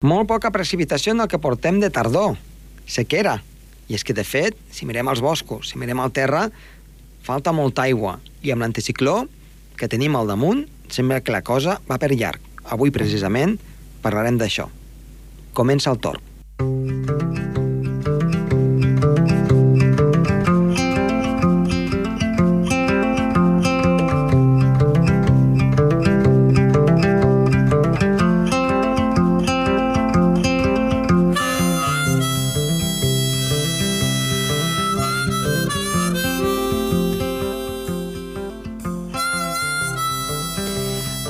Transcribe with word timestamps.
Molt 0.00 0.30
poca 0.30 0.48
precipitació 0.48 1.12
en 1.12 1.20
el 1.20 1.28
que 1.28 1.36
portem 1.36 1.76
de 1.76 1.90
tardor. 1.92 2.38
Sequera. 2.88 3.34
I 3.84 3.98
és 3.98 4.04
que, 4.06 4.14
de 4.16 4.24
fet, 4.24 4.56
si 4.72 4.86
mirem 4.88 5.10
els 5.12 5.20
boscos, 5.20 5.68
si 5.68 5.76
mirem 5.76 6.00
el 6.00 6.14
terra, 6.16 6.46
falta 7.26 7.52
molta 7.52 7.84
aigua. 7.84 8.14
I 8.40 8.54
amb 8.54 8.64
l'anticicló 8.64 9.26
que 9.76 9.90
tenim 9.92 10.16
al 10.16 10.32
damunt, 10.32 10.64
sembla 10.88 11.20
que 11.20 11.36
la 11.36 11.44
cosa 11.44 11.76
va 11.84 12.00
per 12.00 12.14
llarg. 12.14 12.40
Avui, 12.64 12.88
precisament, 12.96 13.58
parlarem 14.00 14.40
d'això. 14.40 14.70
Comença 15.52 15.92
el 15.92 16.00
torn. 16.00 16.24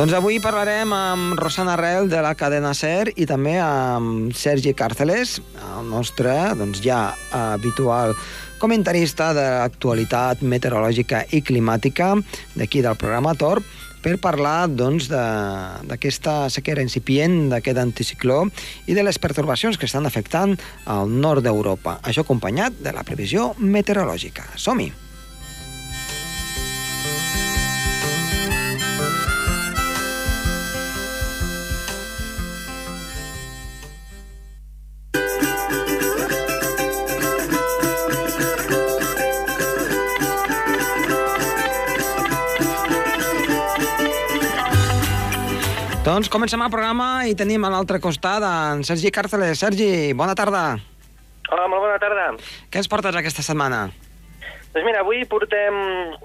Doncs 0.00 0.14
avui 0.16 0.38
parlarem 0.40 0.94
amb 0.96 1.34
Rosana 1.36 1.74
Arrel 1.74 2.06
de 2.08 2.22
la 2.24 2.30
cadena 2.32 2.70
SER 2.72 3.10
i 3.20 3.26
també 3.28 3.58
amb 3.60 4.30
Sergi 4.32 4.72
Càrceles, 4.72 5.34
el 5.60 5.90
nostre 5.90 6.32
doncs, 6.56 6.80
ja 6.80 7.10
habitual 7.36 8.14
comentarista 8.62 9.34
de 9.36 9.44
l'actualitat 9.58 10.40
meteorològica 10.40 11.26
i 11.36 11.42
climàtica 11.44 12.14
d'aquí 12.54 12.80
del 12.80 12.96
programa 12.96 13.36
Torb, 13.36 13.68
per 14.00 14.16
parlar 14.24 14.70
doncs, 14.72 15.10
d'aquesta 15.12 16.38
doncs, 16.46 16.56
sequera 16.56 16.80
incipient, 16.80 17.50
d'aquest 17.52 17.82
anticicló 17.84 18.46
i 18.88 18.96
de 18.96 19.04
les 19.04 19.20
pertorbacions 19.20 19.76
que 19.76 19.84
estan 19.84 20.08
afectant 20.08 20.56
al 20.88 21.12
nord 21.12 21.44
d'Europa. 21.44 21.98
Això 22.00 22.24
acompanyat 22.24 22.80
de 22.80 22.96
la 22.96 23.04
previsió 23.04 23.50
meteorològica. 23.60 24.48
Som-hi! 24.56 25.09
Doncs 46.20 46.28
comencem 46.28 46.60
el 46.60 46.68
programa 46.68 47.04
i 47.24 47.30
tenim 47.32 47.62
a 47.64 47.70
l'altre 47.72 47.96
costat 47.96 48.44
en 48.44 48.82
Sergi 48.84 49.08
Càrceles. 49.08 49.56
Sergi, 49.56 50.12
bona 50.12 50.34
tarda. 50.36 50.74
Hola, 51.48 51.62
molt 51.72 51.80
bona 51.80 51.94
tarda. 51.96 52.26
Què 52.68 52.82
ens 52.82 52.90
portes 52.92 53.16
aquesta 53.16 53.40
setmana? 53.40 53.78
Doncs 54.74 54.84
mira, 54.84 55.00
avui 55.00 55.24
portem 55.30 55.78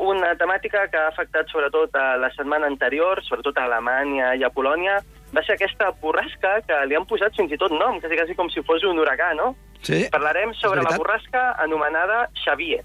una 0.03 0.33
temàtica 0.35 0.81
que 0.91 0.99
ha 0.99 1.13
afectat 1.13 1.47
sobretot 1.47 1.95
a 1.95 2.17
la 2.19 2.27
setmana 2.35 2.67
anterior, 2.67 3.23
sobretot 3.23 3.55
a 3.55 3.69
Alemanya 3.69 4.33
i 4.35 4.43
a 4.43 4.51
Polònia. 4.51 4.97
Va 5.31 5.45
ser 5.47 5.55
aquesta 5.55 5.93
borrasca 6.03 6.57
que 6.67 6.81
li 6.91 6.99
han 6.99 7.07
posat 7.07 7.39
fins 7.39 7.55
i 7.55 7.61
tot 7.63 7.71
nom, 7.71 8.03
quasi, 8.03 8.19
quasi 8.19 8.35
com 8.35 8.51
si 8.51 8.67
fos 8.67 8.83
un 8.83 8.99
huracà, 8.99 9.31
no? 9.39 9.53
Sí, 9.79 10.09
Parlarem 10.11 10.51
sobre 10.59 10.83
la 10.83 10.91
borrasca 10.99 11.53
anomenada 11.69 12.25
Xavier. 12.43 12.83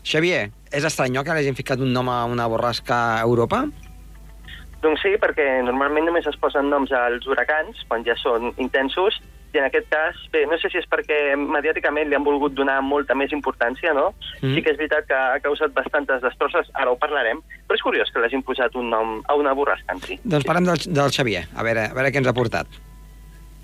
Xavier, 0.00 0.46
és 0.72 0.88
estrany, 0.88 1.12
no?, 1.12 1.20
que 1.20 1.36
l'hagin 1.36 1.60
ficat 1.60 1.84
un 1.84 1.92
nom 1.92 2.08
a 2.08 2.22
una 2.24 2.48
borrasca 2.48 3.04
a 3.12 3.24
Europa? 3.28 3.66
Doncs 4.82 5.04
sí, 5.04 5.14
perquè 5.22 5.46
normalment 5.62 6.08
només 6.08 6.26
es 6.26 6.38
posen 6.42 6.70
noms 6.72 6.90
als 6.96 7.28
huracans, 7.30 7.84
quan 7.88 8.02
ja 8.06 8.16
són 8.18 8.50
intensos, 8.58 9.20
i 9.52 9.60
en 9.60 9.66
aquest 9.66 9.88
cas, 9.92 10.16
bé, 10.32 10.44
no 10.48 10.56
sé 10.58 10.70
si 10.72 10.80
és 10.80 10.86
perquè 10.88 11.34
mediàticament 11.36 12.08
li 12.08 12.16
han 12.16 12.24
volgut 12.24 12.54
donar 12.56 12.78
molta 12.82 13.14
més 13.18 13.34
importància, 13.36 13.92
no? 13.96 14.08
Mm. 14.40 14.54
Sí 14.56 14.62
que 14.64 14.72
és 14.72 14.78
veritat 14.80 15.08
que 15.08 15.18
ha 15.18 15.40
causat 15.44 15.74
bastantes 15.76 16.22
destrosses, 16.24 16.70
ara 16.72 16.92
ho 16.92 16.96
parlarem, 17.00 17.42
però 17.68 17.78
és 17.78 17.84
curiós 17.84 18.12
que 18.12 18.22
l'hagin 18.22 18.44
posat 18.46 18.74
un 18.80 18.88
nom 18.92 19.20
a 19.28 19.36
una 19.38 19.52
borrasca 19.54 19.94
en 19.94 20.00
si. 20.06 20.18
Doncs 20.24 20.48
parlem 20.48 20.70
del, 20.72 20.88
del 20.88 21.12
Xavier, 21.12 21.44
a 21.52 21.68
veure, 21.68 21.90
a 21.92 21.98
veure 21.98 22.14
què 22.14 22.24
ens 22.24 22.32
ha 22.32 22.36
portat. 22.36 22.80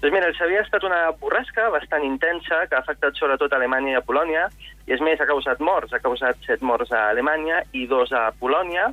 Doncs 0.00 0.14
mira, 0.14 0.28
el 0.30 0.36
Xavier 0.38 0.60
ha 0.60 0.62
estat 0.62 0.84
una 0.86 0.98
borrasca 1.18 1.64
bastant 1.74 2.04
intensa 2.06 2.60
que 2.70 2.76
ha 2.76 2.82
afectat 2.84 3.16
sobretot 3.18 3.54
Alemanya 3.56 3.96
i 3.96 3.96
a 3.98 4.02
Polònia, 4.06 4.44
i 4.86 4.94
és 4.94 5.00
més, 5.02 5.18
ha 5.18 5.26
causat 5.26 5.58
morts. 5.58 5.90
Ha 5.90 5.98
causat 5.98 6.38
set 6.46 6.62
morts 6.62 6.92
a 6.94 7.08
Alemanya 7.10 7.64
i 7.74 7.82
dos 7.90 8.12
a 8.14 8.28
Polònia, 8.38 8.92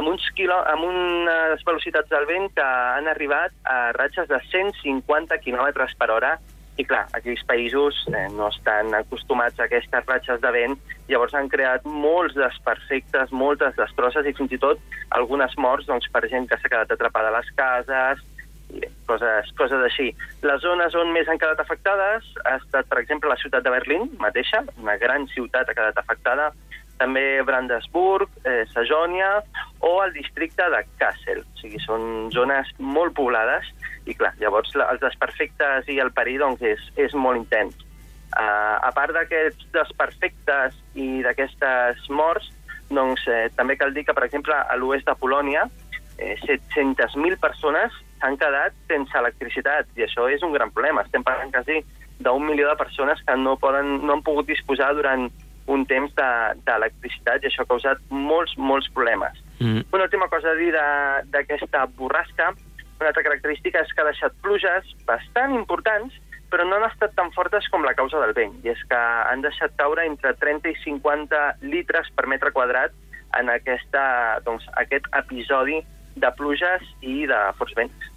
amb, 0.00 0.08
uns 0.08 0.24
quilo, 0.38 0.56
amb 0.72 0.86
unes 0.88 1.64
velocitats 1.66 2.08
del 2.08 2.24
vent 2.30 2.48
que 2.56 2.64
han 2.64 3.08
arribat 3.12 3.52
a 3.68 3.92
ratxes 3.98 4.30
de 4.30 4.40
150 4.48 5.36
km 5.44 5.90
per 6.00 6.08
hora, 6.14 6.38
i 6.76 6.84
clar, 6.84 7.04
aquells 7.16 7.42
països 7.48 7.98
eh, 8.12 8.26
no 8.32 8.48
estan 8.48 8.92
acostumats 8.96 9.60
a 9.60 9.64
aquestes 9.64 10.08
ratxes 10.08 10.40
de 10.40 10.52
vent, 10.56 10.76
llavors 11.08 11.36
han 11.36 11.48
creat 11.52 11.84
molts 11.84 12.36
desperfectes, 12.36 13.32
moltes 13.32 13.76
destrosses 13.76 14.28
i 14.28 14.34
fins 14.36 14.52
i 14.56 14.60
tot 14.60 14.80
algunes 15.16 15.56
morts 15.60 15.88
doncs, 15.88 16.08
per 16.12 16.24
gent 16.32 16.48
que 16.48 16.58
s'ha 16.60 16.72
quedat 16.72 16.92
atrapada 16.92 17.32
a 17.32 17.36
les 17.38 17.48
cases, 17.56 18.24
coses, 19.06 19.50
coses 19.58 19.82
així. 19.88 20.10
Les 20.46 20.62
zones 20.62 20.94
on 20.98 21.12
més 21.14 21.28
han 21.28 21.40
quedat 21.40 21.60
afectades 21.62 22.26
ha 22.44 22.56
estat, 22.60 22.88
per 22.90 23.00
exemple, 23.02 23.30
la 23.30 23.38
ciutat 23.40 23.64
de 23.64 23.72
Berlín 23.74 24.10
mateixa, 24.22 24.64
una 24.82 24.96
gran 25.00 25.28
ciutat 25.32 25.68
ha 25.70 25.76
quedat 25.76 25.98
afectada, 26.02 26.52
també 26.96 27.42
Brandesburg, 27.44 28.30
eh, 28.44 28.64
Sajònia 28.72 29.42
o 29.84 29.92
el 30.02 30.14
districte 30.14 30.64
de 30.72 30.82
Kassel. 31.00 31.42
O 31.42 31.60
sigui, 31.60 31.80
són 31.84 32.30
zones 32.32 32.70
molt 32.78 33.14
poblades 33.16 33.68
i, 34.06 34.14
clar, 34.14 34.32
llavors 34.40 34.72
els 34.74 35.02
desperfectes 35.02 35.90
i 35.92 35.98
el 36.00 36.12
perill 36.16 36.40
doncs, 36.44 36.62
és, 36.64 36.86
és 36.96 37.14
molt 37.14 37.42
intens. 37.42 37.76
Uh, 38.36 38.76
a 38.84 38.90
part 38.92 39.14
d'aquests 39.14 39.68
desperfectes 39.72 40.74
i 40.98 41.22
d'aquestes 41.24 42.08
morts, 42.10 42.50
doncs, 42.90 43.22
eh, 43.30 43.46
també 43.56 43.76
cal 43.78 43.94
dir 43.94 44.04
que, 44.06 44.14
per 44.14 44.26
exemple, 44.26 44.54
a 44.54 44.76
l'oest 44.78 45.06
de 45.08 45.14
Polònia, 45.18 45.66
eh, 46.18 46.36
700.000 46.42 47.38
persones 47.42 47.94
s'han 48.20 48.38
quedat 48.40 48.76
sense 48.90 49.18
electricitat, 49.18 49.88
i 49.96 50.06
això 50.06 50.28
és 50.32 50.42
un 50.46 50.54
gran 50.54 50.72
problema. 50.74 51.04
Estem 51.06 51.24
parlant 51.26 51.52
quasi 51.54 51.82
d'un 52.18 52.46
milió 52.46 52.68
de 52.70 52.78
persones 52.80 53.20
que 53.26 53.36
no, 53.36 53.56
poden, 53.60 53.98
no 54.06 54.16
han 54.16 54.24
pogut 54.24 54.48
disposar 54.48 54.94
durant 54.96 55.28
un 55.66 55.82
temps 55.90 56.12
d'electricitat 56.14 57.42
de, 57.42 57.46
i 57.46 57.50
això 57.50 57.64
ha 57.64 57.70
causat 57.72 58.02
molts, 58.10 58.54
molts 58.56 58.88
problemes. 58.94 59.40
Mm. 59.58 59.82
Una 59.92 60.06
última 60.06 60.28
cosa 60.32 60.52
a 60.52 60.58
dir 60.58 60.70
d'aquesta 61.32 61.86
borrasca, 61.98 62.52
una 63.00 63.10
altra 63.10 63.24
característica 63.26 63.82
és 63.82 63.92
que 63.92 64.02
ha 64.04 64.08
deixat 64.08 64.36
pluges 64.44 64.94
bastant 65.08 65.56
importants, 65.56 66.14
però 66.50 66.64
no 66.64 66.78
han 66.78 66.86
estat 66.86 67.16
tan 67.18 67.32
fortes 67.34 67.66
com 67.72 67.84
la 67.84 67.96
causa 67.98 68.20
del 68.22 68.32
vent, 68.36 68.54
i 68.64 68.70
és 68.70 68.82
que 68.88 68.96
han 69.00 69.42
deixat 69.42 69.74
caure 69.80 70.06
entre 70.06 70.32
30 70.38 70.70
i 70.70 70.78
50 70.84 71.42
litres 71.66 72.08
per 72.14 72.28
metre 72.30 72.54
quadrat 72.54 72.94
en 73.36 73.50
aquesta, 73.52 74.04
doncs, 74.46 74.64
aquest 74.80 75.10
episodi 75.18 75.82
de 76.16 76.32
pluges 76.36 76.84
i 77.00 77.24
de 77.30 77.40
forts 77.58 77.76
vents. 77.78 78.12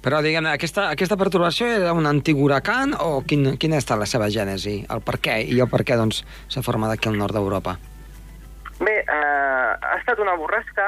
Però, 0.00 0.22
diguem 0.24 0.46
aquesta, 0.48 0.86
aquesta 0.94 1.18
perturbació 1.20 1.66
era 1.68 1.92
un 1.92 2.06
antic 2.08 2.38
huracan 2.40 2.94
o 3.04 3.20
quin, 3.26 3.56
quina 3.60 3.76
ha 3.76 3.82
estat 3.82 4.00
la 4.00 4.08
seva 4.08 4.30
gènesi? 4.32 4.78
El 4.88 5.02
per 5.04 5.18
què? 5.20 5.40
I 5.44 5.58
el 5.60 5.68
per 5.68 5.82
què 5.84 5.98
doncs, 5.98 6.22
s'ha 6.48 6.64
format 6.64 6.94
aquí 6.94 7.10
al 7.10 7.18
nord 7.20 7.36
d'Europa? 7.36 7.76
Bé, 8.80 8.94
eh, 9.02 9.72
ha 9.76 9.96
estat 9.98 10.22
una 10.24 10.38
borrasca. 10.40 10.86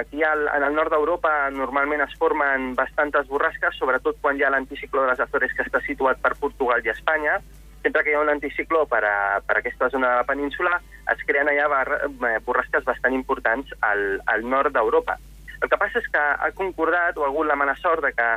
Aquí 0.00 0.20
al, 0.22 0.44
en 0.52 0.66
el 0.66 0.76
nord 0.76 0.92
d'Europa 0.92 1.32
normalment 1.54 2.04
es 2.04 2.12
formen 2.20 2.74
bastantes 2.76 3.30
borrasques, 3.32 3.78
sobretot 3.80 4.20
quan 4.20 4.36
hi 4.36 4.44
ha 4.44 4.52
l'anticicló 4.52 5.06
de 5.06 5.14
les 5.14 5.24
Azores 5.24 5.56
que 5.56 5.64
està 5.64 5.80
situat 5.86 6.20
per 6.20 6.34
Portugal 6.42 6.84
i 6.84 6.92
Espanya. 6.92 7.38
Sempre 7.80 8.04
que 8.04 8.12
hi 8.12 8.18
ha 8.18 8.20
un 8.20 8.28
anticicló 8.28 8.84
per, 8.84 9.00
a, 9.08 9.40
per 9.40 9.56
a 9.56 9.62
aquesta 9.62 9.88
zona 9.88 10.10
de 10.10 10.20
la 10.20 10.28
península, 10.28 10.82
es 11.14 11.24
creen 11.24 11.48
allà 11.48 11.70
bar, 11.72 11.86
eh, 12.04 12.36
borrasques 12.44 12.84
bastant 12.84 13.16
importants 13.16 13.72
al, 13.80 14.20
al 14.28 14.44
nord 14.44 14.76
d'Europa. 14.76 15.16
El 15.60 15.68
que 15.68 15.78
passa 15.80 16.00
és 16.00 16.08
que 16.08 16.20
ha 16.20 16.50
concordat 16.56 17.18
o 17.18 17.24
ha 17.24 17.28
hagut 17.28 17.46
la 17.46 17.58
mala 17.58 17.76
sort 17.76 18.04
de 18.06 18.12
que 18.16 18.28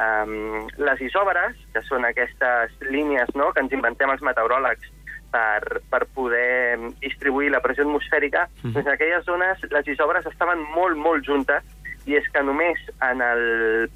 um, 0.00 0.66
les 0.80 1.00
isòbares, 1.08 1.56
que 1.72 1.82
són 1.84 2.06
aquestes 2.08 2.74
línies 2.88 3.32
no, 3.34 3.52
que 3.52 3.64
ens 3.64 3.72
inventem 3.76 4.10
els 4.10 4.24
meteoròlegs 4.24 4.92
per, 5.34 5.82
per 5.90 6.04
poder 6.14 6.78
distribuir 7.02 7.50
la 7.50 7.60
pressió 7.64 7.84
atmosfèrica, 7.86 8.46
mm. 8.62 8.74
doncs 8.74 8.86
en 8.86 8.92
aquelles 8.94 9.26
zones 9.26 9.64
les 9.70 9.90
isòbares 9.96 10.28
estaven 10.30 10.62
molt, 10.74 10.96
molt 10.96 11.26
juntes, 11.26 11.64
i 12.06 12.18
és 12.18 12.26
que 12.32 12.42
només 12.44 12.80
en 13.02 13.22
el 13.24 13.44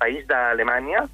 país 0.00 0.26
d'Alemanya 0.28 1.04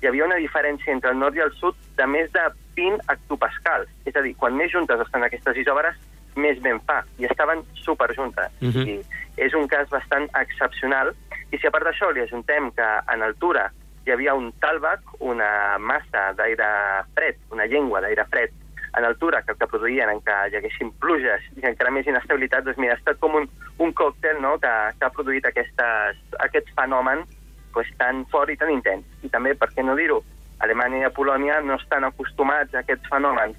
hi 0.00 0.08
havia 0.08 0.26
una 0.26 0.38
diferència 0.40 0.92
entre 0.92 1.10
el 1.12 1.18
nord 1.18 1.36
i 1.36 1.42
el 1.44 1.52
sud 1.58 1.78
de 1.98 2.06
més 2.06 2.30
de 2.34 2.44
20 2.76 3.00
hectopascals. 3.12 3.90
És 4.06 4.16
a 4.16 4.22
dir, 4.22 4.34
quan 4.38 4.56
més 4.56 4.70
juntes 4.72 5.00
estan 5.02 5.24
aquestes 5.26 5.58
isòbares, 5.62 5.96
més 6.36 6.60
ben 6.60 6.78
fa, 6.84 7.00
i 7.18 7.24
estaven 7.24 7.62
superjuntes. 7.80 8.52
Mm 8.60 8.70
-hmm. 8.70 8.88
I 8.88 9.25
és 9.36 9.54
un 9.54 9.66
cas 9.68 9.88
bastant 9.92 10.28
excepcional, 10.40 11.12
i 11.52 11.58
si 11.58 11.68
a 11.68 11.72
part 11.74 11.86
d'això 11.86 12.10
li 12.10 12.24
ajuntem 12.24 12.70
que 12.76 12.86
en 13.12 13.22
altura 13.22 13.68
hi 14.06 14.12
havia 14.14 14.34
un 14.38 14.52
talbac, 14.62 15.02
una 15.20 15.78
massa 15.78 16.30
d'aire 16.38 16.68
fred, 17.14 17.38
una 17.50 17.66
llengua 17.66 18.00
d'aire 18.00 18.24
fred, 18.30 18.54
en 18.96 19.04
altura 19.04 19.42
que 19.42 19.52
el 19.52 19.58
que 19.60 19.68
produïen 19.68 20.08
en 20.08 20.22
què 20.24 20.36
hi 20.48 20.56
haguessin 20.56 20.92
pluges 21.02 21.42
i 21.60 21.66
encara 21.68 21.92
més 21.92 22.06
inestabilitat, 22.08 22.64
doncs 22.64 22.78
mira, 22.80 22.94
ha 22.96 23.00
estat 23.00 23.18
com 23.20 23.34
un, 23.36 23.48
un 23.82 23.92
còctel 23.92 24.40
no?, 24.40 24.54
que, 24.62 24.72
que 24.96 25.04
ha 25.04 25.12
produït 25.12 25.44
aquestes, 25.44 26.22
aquest 26.46 26.70
fenomen 26.78 27.26
pues, 27.74 27.90
tan 28.00 28.24
fort 28.32 28.50
i 28.50 28.56
tan 28.56 28.72
intens. 28.72 29.04
I 29.26 29.28
també, 29.28 29.52
per 29.58 29.68
què 29.74 29.84
no 29.84 29.98
dir-ho, 29.98 30.22
Alemanya 30.64 31.10
i 31.10 31.12
Polònia 31.12 31.60
no 31.60 31.76
estan 31.76 32.06
acostumats 32.08 32.72
a 32.72 32.80
aquests 32.80 33.10
fenòmens. 33.12 33.58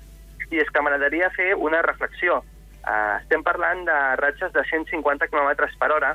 I 0.50 0.64
és 0.64 0.72
que 0.74 0.82
m'agradaria 0.82 1.30
fer 1.36 1.52
una 1.54 1.84
reflexió. 1.86 2.40
Uh, 2.88 3.18
estem 3.20 3.44
parlant 3.44 3.84
de 3.84 3.96
ratxes 4.22 4.54
de 4.56 4.64
150 4.64 5.28
km 5.28 5.68
per 5.80 5.92
hora, 5.92 6.14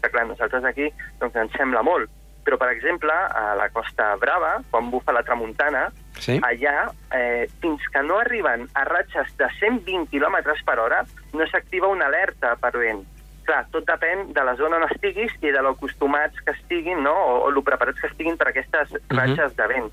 que 0.00 0.08
clar, 0.10 0.24
nosaltres 0.26 0.64
aquí 0.64 0.88
doncs, 1.20 1.36
ens 1.36 1.52
sembla 1.52 1.82
molt, 1.84 2.08
però, 2.42 2.56
per 2.58 2.70
exemple, 2.72 3.12
a 3.12 3.52
la 3.54 3.68
Costa 3.70 4.16
Brava, 4.16 4.56
quan 4.70 4.88
bufa 4.90 5.12
la 5.12 5.22
tramuntana, 5.22 5.90
Sí. 6.18 6.40
allà, 6.42 6.90
eh, 7.14 7.48
fins 7.60 7.82
que 7.92 8.02
no 8.02 8.18
arriben 8.18 8.68
a 8.74 8.84
ratxes 8.84 9.36
de 9.36 9.46
120 9.60 10.08
km 10.10 10.42
per 10.64 10.78
hora, 10.78 11.04
no 11.32 11.46
s'activa 11.46 11.88
una 11.88 12.06
alerta 12.06 12.56
per 12.56 12.72
vent. 12.72 13.04
Clar, 13.44 13.66
tot 13.70 13.84
depèn 13.86 14.32
de 14.32 14.44
la 14.44 14.54
zona 14.56 14.76
on 14.76 14.84
estiguis 14.90 15.32
i 15.42 15.50
de 15.50 15.62
l'acostumats 15.62 16.40
que 16.40 16.52
estiguin, 16.52 17.02
no?, 17.02 17.12
o, 17.14 17.38
o 17.46 17.50
lo 17.50 17.62
preparats 17.62 18.00
que 18.00 18.06
estiguin 18.06 18.36
per 18.36 18.48
aquestes 18.48 18.92
ratxes 19.08 19.56
de 19.56 19.66
vent. 19.66 19.90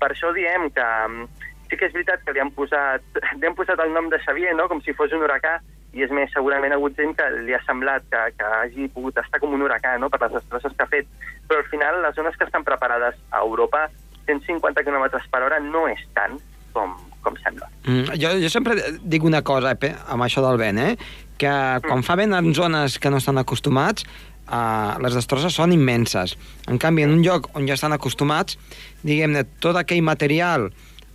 Per 0.00 0.10
això 0.10 0.32
diem 0.34 0.70
que 0.70 0.86
mm, 1.08 1.28
sí 1.70 1.78
que 1.78 1.86
és 1.86 1.94
veritat 1.94 2.24
que 2.26 2.34
li 2.34 2.42
han 2.42 2.50
posat, 2.56 3.04
li 3.38 3.46
han 3.46 3.56
posat 3.58 3.80
el 3.84 3.94
nom 3.94 4.10
de 4.10 4.18
Xavier, 4.24 4.56
no?, 4.58 4.68
com 4.68 4.82
si 4.84 4.96
fos 4.98 5.14
un 5.16 5.24
huracà, 5.24 5.58
i 5.94 6.04
és 6.04 6.12
més, 6.14 6.30
segurament 6.34 6.74
ha 6.74 6.78
hagut 6.78 6.98
gent 6.98 7.16
que 7.18 7.26
li 7.46 7.54
ha 7.54 7.62
semblat 7.66 8.04
que, 8.10 8.20
que 8.38 8.52
hagi 8.60 8.86
pogut 8.94 9.18
estar 9.22 9.40
com 9.42 9.54
un 9.56 9.64
huracà, 9.66 9.96
no?, 10.02 10.10
per 10.10 10.22
les 10.26 10.36
destrosses 10.38 10.76
que 10.76 10.86
ha 10.86 10.90
fet. 10.90 11.10
Però 11.48 11.62
al 11.62 11.70
final, 11.70 12.02
les 12.04 12.14
zones 12.18 12.36
que 12.38 12.46
estan 12.46 12.66
preparades 12.66 13.18
a 13.30 13.42
Europa, 13.42 13.88
150 14.26 14.84
km 14.86 15.06
per 15.30 15.42
hora 15.46 15.58
no 15.62 15.86
és 15.90 16.02
tant 16.14 16.36
com, 16.74 16.94
com 17.24 17.38
sembla. 17.42 17.66
Mm, 17.84 18.18
jo, 18.20 18.34
jo 18.44 18.50
sempre 18.52 18.76
dic 19.02 19.26
una 19.26 19.42
cosa 19.46 19.74
eh, 19.74 19.94
amb 20.12 20.26
això 20.26 20.44
del 20.44 20.60
vent, 20.60 20.78
eh? 20.78 20.94
que 21.40 21.52
quan 21.86 22.04
fa 22.04 22.18
vent 22.20 22.36
en 22.36 22.52
zones 22.54 22.98
que 23.00 23.10
no 23.10 23.18
estan 23.18 23.40
acostumats, 23.40 24.04
eh, 24.04 24.92
les 25.02 25.16
destrosses 25.16 25.56
són 25.56 25.74
immenses. 25.74 26.36
En 26.68 26.78
canvi, 26.78 27.06
en 27.06 27.16
un 27.16 27.24
lloc 27.24 27.50
on 27.56 27.66
ja 27.68 27.78
estan 27.78 27.96
acostumats, 27.96 28.58
diguem-ne, 29.02 29.46
tot 29.64 29.78
aquell 29.80 30.04
material, 30.06 30.68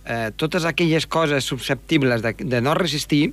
eh, 0.06 0.30
totes 0.36 0.64
aquelles 0.64 1.06
coses 1.06 1.44
susceptibles 1.44 2.22
de, 2.22 2.32
de 2.38 2.60
no 2.64 2.74
resistir, 2.78 3.32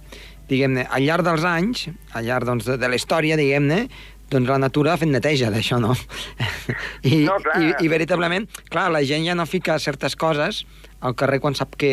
diguem-ne, 0.49 0.87
al 0.89 1.05
llarg 1.07 1.23
dels 1.25 1.45
anys, 1.47 1.87
al 2.13 2.25
llarg 2.27 2.45
doncs, 2.49 2.65
de, 2.67 2.77
de 2.81 2.89
la 2.91 2.97
història, 2.99 3.37
diguem-ne, 3.39 3.85
doncs 4.33 4.49
la 4.49 4.57
natura 4.57 4.93
ha 4.93 4.97
fet 4.97 5.09
neteja 5.13 5.51
d'això, 5.53 5.77
no? 5.83 5.93
I, 7.05 7.23
No, 7.27 7.37
clar. 7.43 7.59
i, 7.61 7.73
I 7.85 7.91
veritablement, 7.91 8.47
clar, 8.73 8.89
la 8.93 9.03
gent 9.05 9.25
ja 9.27 9.35
no 9.37 9.45
fica 9.49 9.77
certes 9.79 10.15
coses 10.17 10.63
al 11.03 11.15
carrer 11.19 11.39
quan 11.43 11.55
sap 11.55 11.75
que 11.79 11.89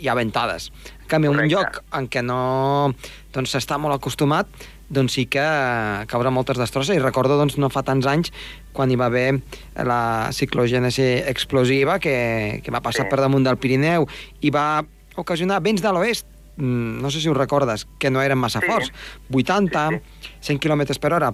hi 0.00 0.08
ha 0.08 0.14
ventades. 0.16 0.70
En 1.04 1.08
canvi, 1.12 1.28
en 1.28 1.34
un 1.34 1.42
Correcte. 1.42 1.54
lloc 1.54 1.98
en 2.00 2.08
què 2.08 2.22
no 2.24 2.38
doncs, 3.34 3.52
s'està 3.54 3.76
molt 3.78 3.94
acostumat, 3.98 4.48
doncs 4.90 5.14
sí 5.16 5.24
que 5.26 5.42
caurà 6.10 6.30
moltes 6.30 6.58
destrosses. 6.60 6.96
I 6.96 7.02
recordo 7.02 7.38
doncs, 7.38 7.56
no 7.58 7.70
fa 7.72 7.82
tants 7.86 8.06
anys 8.06 8.32
quan 8.72 8.90
hi 8.90 8.98
va 9.00 9.06
haver 9.06 9.40
la 9.86 10.30
ciclogènesi 10.34 11.22
explosiva 11.30 11.98
que, 11.98 12.60
que 12.64 12.70
va 12.74 12.82
passar 12.84 13.06
Sí. 13.06 13.10
per 13.10 13.20
damunt 13.20 13.44
del 13.46 13.56
Pirineu 13.58 14.06
i 14.42 14.50
va 14.50 14.84
ocasionar 15.16 15.62
vents 15.62 15.82
de 15.82 15.92
l'oest, 15.92 16.26
mm, 16.56 17.00
no 17.02 17.10
sé 17.10 17.20
si 17.20 17.28
ho 17.28 17.34
recordes, 17.34 17.86
que 17.98 18.10
no 18.10 18.22
eren 18.22 18.38
massa 18.38 18.60
Sí. 18.60 18.66
forts, 18.66 18.92
80, 19.32 19.88
Sí, 19.90 20.30
100 20.52 20.58
km 20.60 20.98
per 20.98 21.12
hora, 21.12 21.32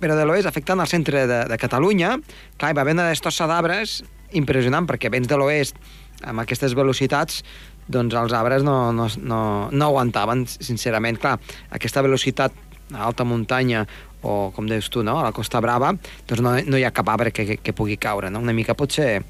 però 0.00 0.16
de 0.16 0.24
l'oest 0.24 0.46
afectant 0.46 0.80
el 0.80 0.86
centre 0.86 1.26
de, 1.26 1.44
de 1.48 1.58
Catalunya, 1.58 2.18
clar, 2.56 2.70
hi 2.70 2.74
va 2.76 2.82
haver 2.82 2.94
una 2.94 3.08
destossa 3.08 3.46
d'arbres 3.46 4.04
impressionant, 4.32 4.86
perquè 4.86 5.10
vents 5.10 5.28
de 5.28 5.36
l'oest 5.36 5.76
amb 6.24 6.40
aquestes 6.40 6.74
velocitats 6.74 7.42
doncs 7.88 8.14
els 8.18 8.32
arbres 8.34 8.64
no, 8.66 8.90
no, 8.92 9.06
no, 9.22 9.68
no 9.70 9.84
aguantaven, 9.86 10.46
sincerament. 10.48 11.20
Clar, 11.22 11.36
aquesta 11.70 12.02
velocitat 12.02 12.52
a 12.94 13.02
alta 13.04 13.24
muntanya 13.24 13.86
o, 14.22 14.50
com 14.54 14.66
dius 14.66 14.88
tu, 14.90 15.02
no? 15.02 15.18
a 15.20 15.24
la 15.28 15.32
Costa 15.32 15.60
Brava, 15.60 15.92
doncs 16.26 16.42
no, 16.42 16.54
no 16.66 16.78
hi 16.78 16.84
ha 16.84 16.90
cap 16.94 17.08
arbre 17.08 17.32
que, 17.32 17.46
que, 17.46 17.56
que 17.58 17.72
pugui 17.76 17.96
caure. 17.96 18.30
No? 18.30 18.40
Una 18.40 18.52
mica 18.56 18.74
potser, 18.74 19.22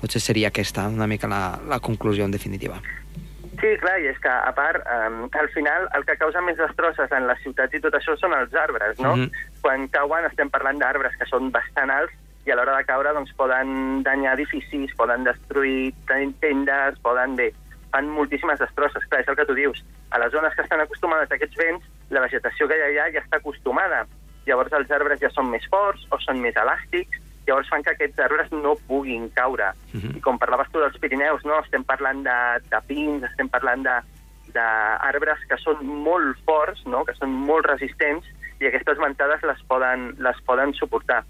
potser 0.00 0.20
seria 0.22 0.48
aquesta 0.48 0.88
una 0.88 1.06
mica 1.10 1.28
la, 1.30 1.58
la 1.68 1.80
conclusió 1.80 2.24
en 2.24 2.30
definitiva. 2.34 2.80
Sí, 3.54 3.70
clar, 3.80 3.96
i 4.02 4.08
és 4.10 4.18
que, 4.20 4.28
a 4.28 4.50
part, 4.52 4.82
um, 5.08 5.28
al 5.30 5.48
final, 5.54 5.86
el 5.96 6.02
que 6.04 6.16
causa 6.20 6.42
més 6.42 6.58
destrosses 6.58 7.12
en 7.14 7.28
les 7.30 7.38
ciutats 7.40 7.72
i 7.72 7.80
tot 7.80 7.94
això 7.96 8.16
són 8.18 8.34
els 8.36 8.52
arbres, 8.58 8.98
no? 9.00 9.14
Mhm. 9.16 9.30
Quan 9.62 9.86
cauen 9.94 10.26
estem 10.28 10.50
parlant 10.50 10.82
d'arbres 10.82 11.14
que 11.16 11.28
són 11.30 11.52
bastant 11.54 11.90
alts 11.94 12.12
i 12.44 12.50
a 12.52 12.56
l'hora 12.58 12.74
de 12.76 12.84
caure 12.84 13.14
doncs, 13.16 13.30
poden 13.38 14.02
danyar 14.04 14.34
edificis, 14.36 14.92
poden 14.98 15.24
destruir 15.24 15.94
ten- 16.10 16.34
tendes, 16.42 16.98
poden... 17.00 17.36
Bé, 17.38 17.52
fan 17.94 18.08
moltíssimes 18.10 18.58
destrosses. 18.58 19.06
Clar, 19.08 19.20
és 19.22 19.28
el 19.30 19.36
que 19.38 19.46
tu 19.46 19.54
dius. 19.54 19.78
A 20.10 20.18
les 20.18 20.32
zones 20.34 20.52
que 20.58 20.62
estan 20.66 20.80
acostumades 20.82 21.30
a 21.30 21.36
aquests 21.38 21.56
vents, 21.56 21.84
la 22.14 22.22
vegetació 22.24 22.68
que 22.70 22.78
hi 22.78 22.84
ha 22.84 22.90
allà 22.92 23.10
ja 23.16 23.22
està 23.24 23.40
acostumada. 23.40 24.04
Llavors 24.46 24.74
els 24.76 24.90
arbres 24.92 25.20
ja 25.22 25.30
són 25.32 25.50
més 25.52 25.64
forts 25.72 26.04
o 26.12 26.18
són 26.22 26.40
més 26.44 26.56
elàstics, 26.60 27.20
llavors 27.46 27.68
fan 27.68 27.84
que 27.84 27.94
aquests 27.94 28.20
arbres 28.24 28.52
no 28.52 28.74
puguin 28.88 29.28
caure. 29.36 29.72
Mhm. 29.92 30.16
I 30.18 30.20
com 30.20 30.38
parlaves 30.38 30.70
tu 30.72 30.80
dels 30.80 30.98
Pirineus, 30.98 31.44
no? 31.44 31.60
estem 31.60 31.84
parlant 31.84 32.22
de, 32.24 32.38
de 32.70 32.80
pins, 32.88 33.24
estem 33.30 33.48
parlant 33.48 33.84
de 33.86 34.00
d'arbres 34.54 35.40
que 35.50 35.56
són 35.58 35.80
molt 35.82 36.38
forts, 36.46 36.84
no? 36.86 37.02
que 37.04 37.14
són 37.16 37.32
molt 37.48 37.66
resistents, 37.66 38.26
i 38.60 38.68
aquestes 38.68 39.00
ventades 39.02 39.42
les 39.42 39.62
poden, 39.66 40.12
les 40.22 40.38
poden 40.46 40.74
suportar. 40.78 41.24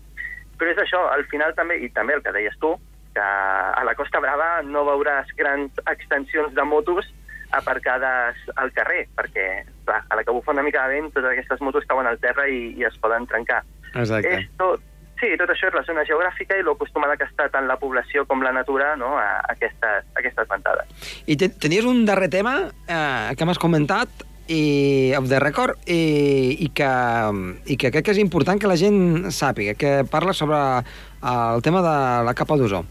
Però 0.59 0.71
és 0.71 0.81
això, 0.83 1.01
al 1.09 1.25
final 1.31 1.55
també, 1.57 1.79
i 1.81 1.89
també 1.95 2.19
el 2.19 2.23
que 2.23 2.35
deies 2.37 2.59
tu, 2.61 2.75
que 3.15 3.25
a 3.25 3.83
la 3.87 3.95
Costa 3.95 4.21
Brava 4.21 4.61
no 4.67 4.85
veuràs 4.85 5.31
grans 5.39 5.73
extensions 5.87 6.53
de 6.55 6.65
motos 6.69 7.09
aparcades 7.55 8.37
al 8.61 8.73
carrer, 8.75 9.07
perquè 9.17 9.47
clar, 9.85 10.03
a 10.09 10.17
la 10.17 10.25
que 10.25 10.35
bufa 10.35 10.53
una 10.53 10.65
mica 10.67 10.87
de 10.87 10.97
vent, 10.97 11.13
totes 11.13 11.31
aquestes 11.33 11.63
motos 11.65 11.87
cauen 11.89 12.09
al 12.11 12.19
terra 12.23 12.49
i, 12.49 12.73
i 12.79 12.85
es 12.89 12.99
poden 13.03 13.29
trencar. 13.31 13.63
Exacte. 13.95 14.35
És 14.41 14.51
tot, 14.59 14.83
sí, 15.21 15.33
tot 15.41 15.51
això 15.55 15.71
és 15.71 15.77
la 15.77 15.85
zona 15.87 16.05
geogràfica 16.09 16.59
i 16.59 16.65
l'acostumada 16.67 17.17
que 17.21 17.29
està 17.29 17.49
tant 17.53 17.69
la 17.71 17.79
població 17.81 18.27
com 18.29 18.43
la 18.45 18.53
natura 18.57 18.95
no, 19.01 19.15
a, 19.21 19.41
aquestes, 19.55 20.05
a 20.05 20.21
aquestes 20.23 20.49
ventades. 20.51 21.11
I 21.27 21.39
te, 21.41 21.49
tenies 21.49 21.89
un 21.89 22.05
darrer 22.09 22.31
tema 22.33 22.57
eh, 22.89 23.35
que 23.39 23.49
m'has 23.49 23.63
comentat 23.63 24.25
i 24.47 25.15
of 25.17 25.31
the 25.31 25.39
record 25.41 25.79
i, 25.89 26.57
i, 26.61 26.69
que, 26.77 26.91
i 27.65 27.79
que 27.81 27.91
crec 27.95 28.05
que 28.05 28.13
és 28.13 28.21
important 28.21 28.61
que 28.61 28.69
la 28.69 28.77
gent 28.77 29.31
sàpiga, 29.33 29.73
que 29.79 30.03
parla 30.11 30.35
sobre 30.37 30.59
el 31.25 31.65
tema 31.65 31.81
de 31.85 31.97
la 32.29 32.35
capa 32.37 32.59
d'ozó. 32.61 32.83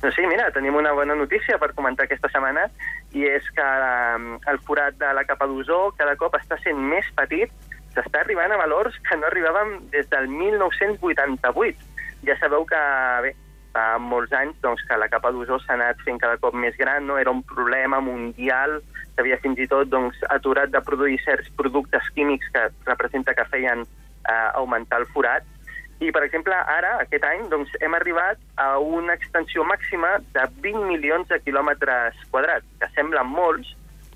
Doncs 0.00 0.16
sí, 0.16 0.24
mira, 0.28 0.48
tenim 0.52 0.76
una 0.76 0.92
bona 0.96 1.14
notícia 1.16 1.58
per 1.60 1.74
comentar 1.76 2.06
aquesta 2.06 2.28
setmana 2.32 2.68
i 3.16 3.26
és 3.26 3.46
que 3.56 3.66
um, 4.16 4.32
el 4.50 4.58
forat 4.66 4.96
de 5.00 5.10
la 5.16 5.24
capa 5.26 5.48
d'ozó 5.50 5.90
cada 5.98 6.14
cop 6.20 6.36
està 6.38 6.58
sent 6.62 6.78
més 6.92 7.06
petit, 7.18 7.52
s'està 7.94 8.22
arribant 8.22 8.52
a 8.54 8.58
valors 8.60 8.96
que 9.08 9.18
no 9.18 9.26
arribàvem 9.26 9.78
des 9.94 10.08
del 10.12 10.28
1988. 10.30 11.88
Ja 12.28 12.36
sabeu 12.38 12.66
que, 12.68 12.80
bé, 13.24 13.32
fa 13.74 13.84
molts 14.02 14.32
anys 14.36 14.58
doncs, 14.62 14.82
que 14.86 14.98
la 14.98 15.08
capa 15.10 15.32
d'ozó 15.34 15.58
s'ha 15.62 15.74
anat 15.76 16.02
fent 16.06 16.20
cada 16.22 16.38
cop 16.42 16.54
més 16.54 16.76
gran, 16.78 17.06
no? 17.06 17.18
era 17.18 17.32
un 17.34 17.42
problema 17.46 18.00
mundial, 18.04 18.78
s'havia 19.14 19.40
fins 19.42 19.58
i 19.62 19.68
tot 19.70 19.90
doncs, 19.90 20.18
aturat 20.30 20.70
de 20.70 20.82
produir 20.86 21.18
certs 21.24 21.50
productes 21.58 22.06
químics 22.14 22.50
que 22.54 22.68
representa 22.86 23.34
que 23.34 23.46
feien 23.50 23.82
eh, 23.84 24.48
augmentar 24.54 25.02
el 25.02 25.08
forat, 25.14 25.46
i, 26.00 26.08
per 26.16 26.22
exemple, 26.24 26.56
ara, 26.56 26.94
aquest 27.04 27.24
any, 27.28 27.42
doncs, 27.52 27.72
hem 27.84 27.94
arribat 27.94 28.40
a 28.56 28.78
una 28.80 29.12
extensió 29.18 29.64
màxima 29.68 30.14
de 30.32 30.46
20 30.64 30.86
milions 30.88 31.28
de 31.28 31.38
quilòmetres 31.44 32.16
quadrats, 32.32 32.64
que 32.80 32.88
semblen 32.94 33.28
molts, 33.28 33.74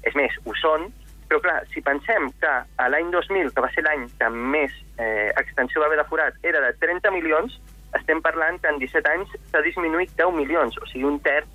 és 0.09 0.17
més, 0.17 0.33
ho 0.49 0.55
són, 0.57 0.89
però 1.29 1.43
clar, 1.45 1.59
si 1.75 1.83
pensem 1.85 2.31
que 2.41 2.53
a 2.53 2.89
l'any 2.89 3.13
2000, 3.13 3.53
que 3.53 3.65
va 3.65 3.71
ser 3.75 3.85
l'any 3.85 4.07
que 4.17 4.31
més 4.33 4.73
eh, 4.97 5.29
extensió 5.41 5.83
va 5.83 5.91
haver 5.91 6.01
de 6.01 6.09
forat, 6.09 6.41
era 6.43 6.65
de 6.65 6.73
30 6.81 7.13
milions, 7.13 7.61
estem 8.01 8.25
parlant 8.25 8.57
que 8.63 8.73
en 8.73 8.81
17 8.81 9.13
anys 9.13 9.37
s'ha 9.53 9.63
disminuït 9.69 10.17
10 10.17 10.33
milions, 10.41 10.81
o 10.81 10.89
sigui, 10.89 11.05
un 11.09 11.21
terç 11.25 11.49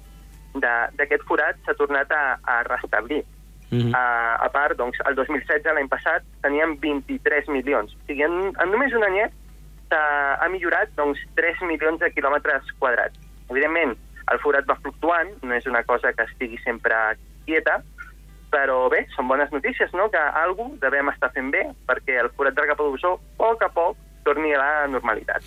d'aquest 0.62 1.26
forat 1.30 1.58
s'ha 1.66 1.78
tornat 1.78 2.14
a, 2.14 2.38
a 2.46 2.62
restablir. 2.70 3.24
Mm 3.70 3.80
-hmm. 3.80 3.94
A, 3.98 4.36
a 4.46 4.50
part, 4.50 4.78
doncs, 4.78 4.98
el 5.06 5.16
2016, 5.16 5.74
l'any 5.74 5.90
passat, 5.90 6.24
teníem 6.42 6.78
23 6.82 7.48
milions. 7.50 7.94
O 7.94 8.00
sigui, 8.08 8.24
en, 8.24 8.54
en 8.58 8.72
només 8.72 8.94
un 8.94 9.04
anyet 9.04 9.34
s'ha 9.90 10.38
ha 10.40 10.50
millorat 10.50 10.92
doncs, 10.98 11.22
3 11.36 11.64
milions 11.68 12.00
de 12.00 12.12
quilòmetres 12.14 12.70
quadrats. 12.80 13.18
Evidentment, 13.50 13.96
el 14.32 14.42
forat 14.44 14.68
va 14.70 14.78
fluctuant, 14.84 15.32
no 15.42 15.56
és 15.56 15.66
una 15.70 15.84
cosa 15.84 16.14
que 16.14 16.28
estigui 16.30 16.60
sempre 16.64 16.96
quieta, 17.48 17.80
però 18.54 18.88
bé, 18.90 19.04
són 19.16 19.30
bones 19.30 19.52
notícies, 19.54 19.92
no?, 19.98 20.10
que 20.14 20.22
algú 20.42 20.72
devem 20.82 21.10
estar 21.14 21.32
fent 21.36 21.52
bé 21.54 21.66
perquè 21.90 22.20
el 22.22 22.32
forat 22.38 22.58
de 22.58 22.66
la 22.66 22.72
capa 22.72 22.86
d'ozó, 22.86 23.18
a 23.18 23.42
poc 23.42 23.66
a 23.66 23.72
poc, 23.74 23.98
torni 24.26 24.54
a 24.54 24.62
la 24.62 24.72
normalitat. 24.92 25.46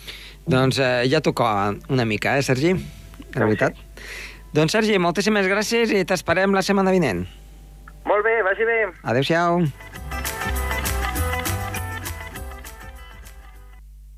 Doncs 0.51 0.79
eh, 0.83 1.07
ja 1.11 1.23
tocava 1.23 1.71
una 1.91 2.07
mica, 2.09 2.37
eh, 2.39 2.47
Sergi? 2.47 2.75
La 3.35 3.47
veritat. 3.47 3.79
Doncs, 4.53 4.75
Sergi, 4.75 4.99
moltíssimes 5.01 5.49
gràcies 5.49 5.95
i 5.95 6.05
t'esperem 6.05 6.55
la 6.55 6.65
setmana 6.67 6.95
vinent. 6.95 7.25
Molt 8.05 8.27
bé, 8.27 8.41
vagi 8.45 8.67
bé. 8.69 8.81
Adéu-siau. 9.07 9.63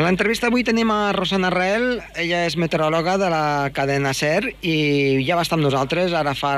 A 0.00 0.02
l'entrevista 0.06 0.48
avui 0.48 0.62
tenim 0.64 0.88
a 0.94 1.10
Rosana 1.12 1.50
Rel, 1.52 1.98
ella 2.16 2.38
és 2.48 2.54
meteoròloga 2.56 3.18
de 3.20 3.26
la 3.28 3.68
cadena 3.76 4.14
SER 4.16 4.46
i 4.64 4.76
ja 5.26 5.36
va 5.36 5.42
estar 5.44 5.58
amb 5.58 5.66
nosaltres 5.66 6.14
ara 6.16 6.32
fa 6.32 6.54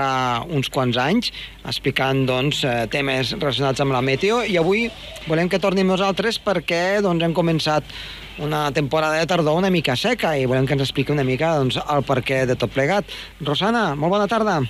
uns 0.46 0.70
quants 0.70 0.94
anys 1.02 1.32
explicant 1.66 2.20
doncs, 2.28 2.60
eh, 2.62 2.84
temes 2.92 3.32
relacionats 3.40 3.82
amb 3.82 3.96
la 3.96 4.02
meteo 4.06 4.44
i 4.46 4.54
avui 4.60 4.84
volem 5.26 5.50
que 5.50 5.58
torni 5.58 5.82
amb 5.82 5.90
nosaltres 5.90 6.38
perquè 6.44 7.00
doncs, 7.02 7.24
hem 7.26 7.34
començat 7.34 7.90
una 8.38 8.68
temporada 8.70 9.18
de 9.18 9.26
tardor 9.26 9.58
una 9.58 9.74
mica 9.74 9.98
seca 9.98 10.36
i 10.38 10.46
volem 10.46 10.68
que 10.70 10.78
ens 10.78 10.86
expliqui 10.86 11.10
una 11.10 11.26
mica 11.26 11.56
doncs, 11.58 11.80
el 11.82 12.06
perquè 12.06 12.44
de 12.46 12.54
tot 12.54 12.70
plegat. 12.70 13.10
Rosana, 13.42 13.96
molt 13.98 14.20
bona 14.20 14.30
tarda. 14.30 14.60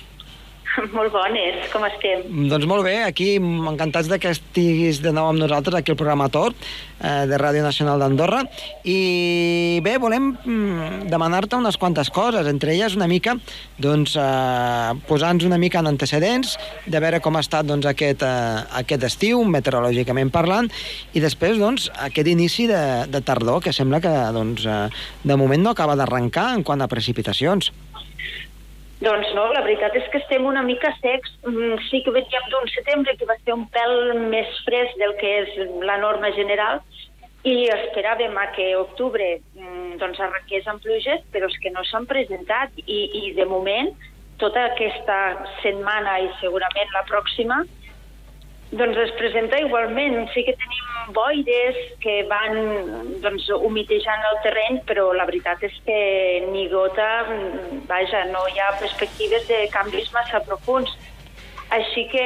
Molt 0.97 1.13
bones, 1.13 1.67
com 1.73 1.83
estem? 1.85 2.23
Doncs 2.49 2.65
molt 2.69 2.85
bé, 2.85 2.95
aquí 3.05 3.35
encantats 3.37 4.09
de 4.09 4.17
que 4.21 4.31
estiguis 4.33 5.01
de 5.03 5.13
nou 5.13 5.29
amb 5.29 5.41
nosaltres 5.41 5.79
aquí 5.79 5.93
al 5.93 5.99
programa 5.99 6.29
Tor 6.33 6.53
eh, 6.53 7.25
de 7.29 7.37
Ràdio 7.39 7.63
Nacional 7.65 8.01
d'Andorra 8.01 8.41
i 8.89 9.79
bé, 9.85 9.95
volem 10.01 10.31
mm, 10.33 11.05
demanar-te 11.11 11.59
unes 11.59 11.77
quantes 11.81 12.09
coses, 12.13 12.47
entre 12.49 12.73
elles 12.73 12.97
una 12.97 13.09
mica 13.11 13.35
doncs 13.77 14.15
eh, 14.17 14.89
posar-nos 15.09 15.47
una 15.49 15.61
mica 15.61 15.83
en 15.83 15.91
antecedents 15.91 16.57
de 16.87 17.03
veure 17.03 17.21
com 17.23 17.37
ha 17.37 17.43
estat 17.45 17.69
doncs, 17.69 17.87
aquest, 17.89 18.25
eh, 18.25 18.63
aquest 18.81 19.07
estiu, 19.09 19.43
meteorològicament 19.45 20.33
parlant 20.33 20.71
i 21.13 21.23
després 21.23 21.61
doncs 21.61 21.89
aquest 22.09 22.33
inici 22.33 22.67
de, 22.71 22.83
de 23.13 23.21
tardor 23.25 23.61
que 23.63 23.75
sembla 23.75 24.01
que 24.03 24.13
doncs, 24.33 24.65
eh, 24.65 24.87
de 25.23 25.37
moment 25.39 25.69
no 25.69 25.77
acaba 25.77 25.97
d'arrencar 25.99 26.53
en 26.57 26.65
quant 26.65 26.81
a 26.81 26.89
precipitacions. 26.89 27.71
Doncs 29.03 29.33
no, 29.35 29.49
la 29.51 29.63
veritat 29.65 29.95
és 29.99 30.05
que 30.11 30.19
estem 30.21 30.45
una 30.47 30.61
mica 30.63 30.93
secs. 31.01 31.31
Mm, 31.47 31.79
sí 31.89 32.03
que 32.05 32.13
veníem 32.15 32.45
d'un 32.51 32.69
setembre 32.71 33.15
que 33.19 33.27
va 33.27 33.35
ser 33.41 33.55
un 33.55 33.65
pèl 33.73 34.13
més 34.31 34.51
fresc 34.67 34.95
del 35.01 35.15
que 35.19 35.33
és 35.41 35.57
la 35.89 35.97
norma 35.99 36.31
general 36.37 36.79
i 37.43 37.67
esperàvem 37.73 38.37
a 38.39 38.45
que 38.55 38.69
octubre 38.79 39.25
mm, 39.35 39.97
doncs 39.99 40.21
arrenqués 40.23 40.69
amb 40.71 40.83
pluges, 40.85 41.25
però 41.35 41.49
és 41.51 41.59
que 41.59 41.73
no 41.75 41.83
s'han 41.89 42.07
presentat 42.07 42.79
i, 42.85 43.01
i 43.19 43.33
de 43.35 43.47
moment 43.49 43.91
tota 44.39 44.69
aquesta 44.71 45.17
setmana 45.61 46.19
i 46.23 46.29
segurament 46.39 46.95
la 46.95 47.03
pròxima 47.09 47.59
doncs 48.77 48.97
es 48.97 49.11
presenta 49.19 49.59
igualment. 49.59 50.27
Sí 50.33 50.43
que 50.45 50.55
tenim 50.57 51.13
boires 51.15 51.79
que 52.03 52.21
van 52.29 52.59
doncs, 53.23 53.47
humitejant 53.53 54.27
el 54.31 54.39
terreny, 54.45 54.81
però 54.87 55.11
la 55.15 55.27
veritat 55.29 55.63
és 55.67 55.75
que 55.85 55.97
ni 56.51 56.67
gota, 56.71 57.09
vaja, 57.89 58.25
no 58.31 58.45
hi 58.49 58.61
ha 58.61 58.73
perspectives 58.81 59.47
de 59.49 59.65
canvis 59.73 60.11
massa 60.15 60.43
profuns. 60.47 60.93
Així 61.73 62.05
que 62.11 62.23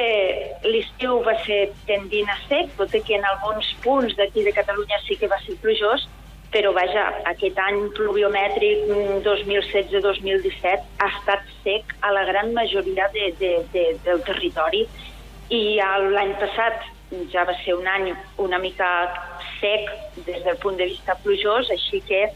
l'estiu 0.68 1.22
va 1.24 1.34
ser 1.46 1.70
tendint 1.88 2.28
a 2.28 2.36
sec, 2.48 2.74
tot 2.76 2.94
i 2.94 3.00
que 3.00 3.16
en 3.16 3.24
alguns 3.24 3.68
punts 3.84 4.16
d'aquí 4.18 4.44
de 4.44 4.52
Catalunya 4.52 4.98
sí 5.06 5.16
que 5.16 5.30
va 5.30 5.38
ser 5.44 5.56
plujós, 5.62 6.04
però 6.52 6.72
vaja, 6.76 7.04
aquest 7.28 7.58
any 7.60 7.78
pluviomètric 7.96 8.86
2016-2017 9.24 11.00
ha 11.04 11.08
estat 11.12 11.44
sec 11.64 11.92
a 12.00 12.12
la 12.16 12.24
gran 12.28 12.54
majoria 12.56 13.08
de, 13.12 13.30
de, 13.40 13.52
de, 13.72 13.84
del 14.04 14.22
territori 14.24 14.86
i 15.50 15.78
l'any 16.14 16.34
passat 16.40 16.84
ja 17.32 17.44
va 17.48 17.54
ser 17.64 17.74
un 17.74 17.86
any 17.88 18.12
una 18.36 18.58
mica 18.58 18.88
sec 19.60 19.88
des 20.26 20.44
del 20.44 20.56
punt 20.62 20.76
de 20.76 20.84
vista 20.90 21.16
plujós, 21.24 21.70
així 21.72 22.02
que 22.06 22.28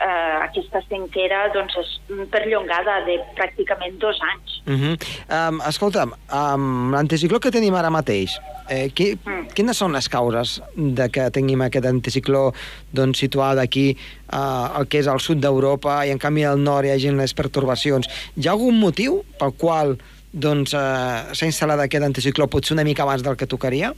eh, 0.00 0.36
aquesta 0.42 0.80
sequera 0.88 1.44
doncs, 1.54 1.76
és 1.78 1.92
perllongada 2.32 3.00
de 3.06 3.18
pràcticament 3.38 3.98
dos 4.02 4.18
anys. 4.32 4.58
Uh 4.66 4.74
-huh. 4.74 4.94
um, 5.28 5.60
escolta'm, 5.68 6.14
um, 6.32 6.90
l'anticicló 6.92 7.38
que 7.38 7.50
tenim 7.50 7.74
ara 7.74 7.90
mateix, 7.90 8.40
eh, 8.68 8.90
qui, 8.94 9.14
mm. 9.14 9.52
quines 9.54 9.76
són 9.76 9.92
les 9.92 10.08
causes 10.08 10.62
de 10.74 11.08
que 11.10 11.30
tinguem 11.30 11.60
aquest 11.60 11.86
anticicló 11.86 12.52
doncs, 12.92 13.18
situat 13.18 13.58
aquí, 13.58 13.96
uh, 14.32 14.78
el 14.78 14.88
que 14.88 14.98
és 14.98 15.06
al 15.06 15.20
sud 15.20 15.38
d'Europa, 15.38 16.06
i 16.06 16.10
en 16.10 16.18
canvi 16.18 16.44
al 16.44 16.62
nord 16.62 16.86
hi 16.86 16.90
hagi 16.90 17.10
les 17.10 17.34
pertorbacions? 17.34 18.08
Hi 18.36 18.48
ha 18.48 18.52
algun 18.52 18.78
motiu 18.78 19.24
pel 19.38 19.52
qual 19.52 19.98
doncs, 20.34 20.74
eh, 20.74 21.34
s'ha 21.34 21.46
instal·lat 21.46 21.84
aquest 21.84 22.04
anticicló 22.04 22.48
potser 22.50 22.74
una 22.74 22.84
mica 22.84 23.04
abans 23.04 23.22
del 23.22 23.36
que 23.38 23.46
tocaria? 23.46 23.92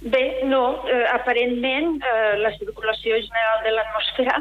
Bé, 0.00 0.40
no. 0.44 0.86
Eh, 0.88 1.04
aparentment, 1.12 2.00
eh, 2.00 2.36
la 2.40 2.52
circulació 2.56 3.18
general 3.20 3.64
de 3.64 3.72
l'atmosfera 3.74 4.36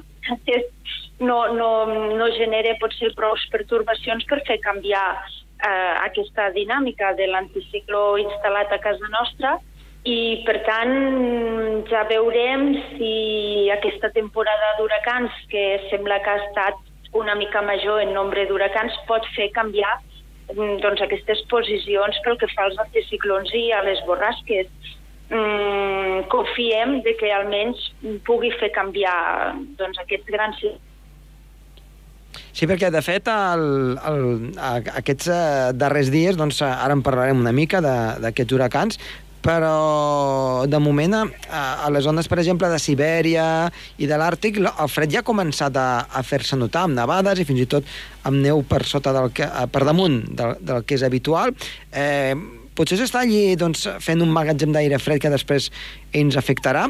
no, 1.28 1.40
no, 1.54 1.70
no 2.16 2.30
genera 2.38 2.76
potser 2.80 3.12
prou 3.18 3.36
pertorbacions 3.52 4.26
per 4.30 4.42
fer 4.48 4.60
canviar 4.64 5.06
eh, 5.16 5.94
aquesta 6.06 6.52
dinàmica 6.56 7.14
de 7.20 7.28
l'anticicló 7.32 8.18
instal·lat 8.22 8.72
a 8.72 8.82
casa 8.84 9.10
nostra 9.12 9.58
i, 10.06 10.44
per 10.46 10.60
tant, 10.68 10.92
ja 11.90 12.04
veurem 12.08 12.76
si 12.94 13.70
aquesta 13.74 14.12
temporada 14.14 14.76
d'huracans, 14.78 15.34
que 15.50 15.66
sembla 15.90 16.20
que 16.22 16.30
ha 16.30 16.44
estat 16.46 16.84
una 17.18 17.34
mica 17.34 17.64
major 17.66 18.04
en 18.04 18.14
nombre 18.14 18.46
d'huracans, 18.46 18.94
pot 19.10 19.26
fer 19.34 19.50
canviar 19.56 19.96
doncs, 20.54 21.02
aquestes 21.02 21.42
posicions 21.52 22.20
pel 22.26 22.38
que 22.42 22.50
fa 22.54 22.68
als 22.68 22.78
anticiclons 22.86 23.54
i 23.58 23.70
a 23.74 23.82
les 23.88 24.02
borrasques. 24.08 24.70
Mm, 25.26 26.28
confiem 26.30 27.00
de 27.02 27.16
que 27.18 27.32
almenys 27.34 27.82
pugui 28.28 28.52
fer 28.60 28.70
canviar 28.76 29.56
doncs, 29.80 29.98
aquests 30.04 30.30
grans 30.30 30.62
Sí, 32.56 32.68
perquè 32.70 32.88
de 32.92 33.02
fet 33.04 33.28
el, 33.32 33.66
el, 34.08 34.22
aquests 34.96 35.28
eh, 35.28 35.72
darrers 35.76 36.12
dies, 36.14 36.38
doncs 36.40 36.62
ara 36.64 36.96
en 36.96 37.02
parlarem 37.04 37.42
una 37.42 37.52
mica 37.56 37.82
d'aquests 37.84 38.56
huracans, 38.56 39.00
però 39.46 40.66
de 40.66 40.80
moment 40.82 41.14
a, 41.20 41.26
a 41.86 41.90
les 41.94 42.04
zones, 42.08 42.28
per 42.28 42.40
exemple, 42.42 42.70
de 42.72 42.80
Sibèria 42.82 43.46
i 44.02 44.10
de 44.10 44.18
l'Àrtic, 44.18 44.58
el 44.66 44.90
fred 44.92 45.14
ja 45.14 45.22
ha 45.22 45.28
començat 45.28 45.78
a, 45.78 45.88
a 46.10 46.24
fer-se 46.26 46.58
notar 46.58 46.88
amb 46.88 46.98
nevades 46.98 47.40
i 47.40 47.46
fins 47.48 47.62
i 47.62 47.70
tot 47.70 47.86
amb 48.26 48.42
neu 48.42 48.64
per 48.66 48.82
sota 48.90 49.14
del 49.14 49.30
que, 49.38 49.48
per 49.72 49.84
damunt 49.86 50.24
del, 50.34 50.56
del 50.66 50.82
que 50.88 50.98
és 50.98 51.06
habitual. 51.06 51.54
Eh, 51.94 52.34
potser 52.76 52.98
s'està 53.00 53.22
allí 53.22 53.54
doncs, 53.60 53.86
fent 54.02 54.26
un 54.26 54.34
magatzem 54.34 54.74
d'aire 54.74 55.00
fred 55.00 55.22
que 55.22 55.32
després 55.34 55.70
ens 56.16 56.40
afectarà, 56.42 56.90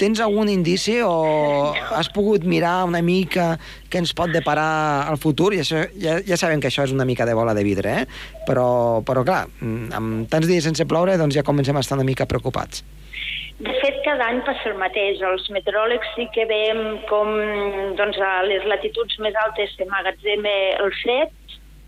Tens 0.00 0.20
algun 0.24 0.48
indici 0.48 0.94
o 1.04 1.74
has 1.92 2.08
pogut 2.08 2.46
mirar 2.48 2.86
una 2.88 3.02
mica 3.04 3.50
què 3.92 4.00
ens 4.00 4.14
pot 4.16 4.32
deparar 4.32 5.10
el 5.12 5.18
futur? 5.20 5.50
I 5.52 5.60
això, 5.60 5.82
ja, 6.00 6.14
ja 6.24 6.38
sabem 6.40 6.62
que 6.62 6.70
això 6.70 6.86
és 6.86 6.94
una 6.94 7.04
mica 7.04 7.26
de 7.28 7.34
bola 7.36 7.52
de 7.56 7.64
vidre, 7.66 7.98
eh? 8.00 8.06
però, 8.48 9.02
però 9.04 9.26
clar, 9.28 9.42
mm, 9.60 9.90
amb 9.98 10.30
tants 10.32 10.48
dies 10.48 10.64
sense 10.64 10.86
ploure 10.88 11.18
doncs 11.20 11.36
ja 11.36 11.44
comencem 11.44 11.76
a 11.76 11.84
estar 11.84 11.98
una 12.00 12.08
mica 12.08 12.28
preocupats. 12.30 12.80
De 13.60 13.74
fet, 13.82 13.98
cada 14.06 14.30
any 14.32 14.40
passa 14.46 14.70
el 14.70 14.78
mateix. 14.80 15.20
Els 15.20 15.50
meteoròlegs 15.52 16.14
sí 16.16 16.24
que 16.32 16.46
veiem 16.48 16.80
com 17.10 17.34
doncs, 17.98 18.16
a 18.24 18.40
les 18.48 18.64
latituds 18.72 19.20
més 19.20 19.36
altes 19.44 19.76
s'emmagatzema 19.76 20.56
el 20.80 20.94
fred 21.02 21.36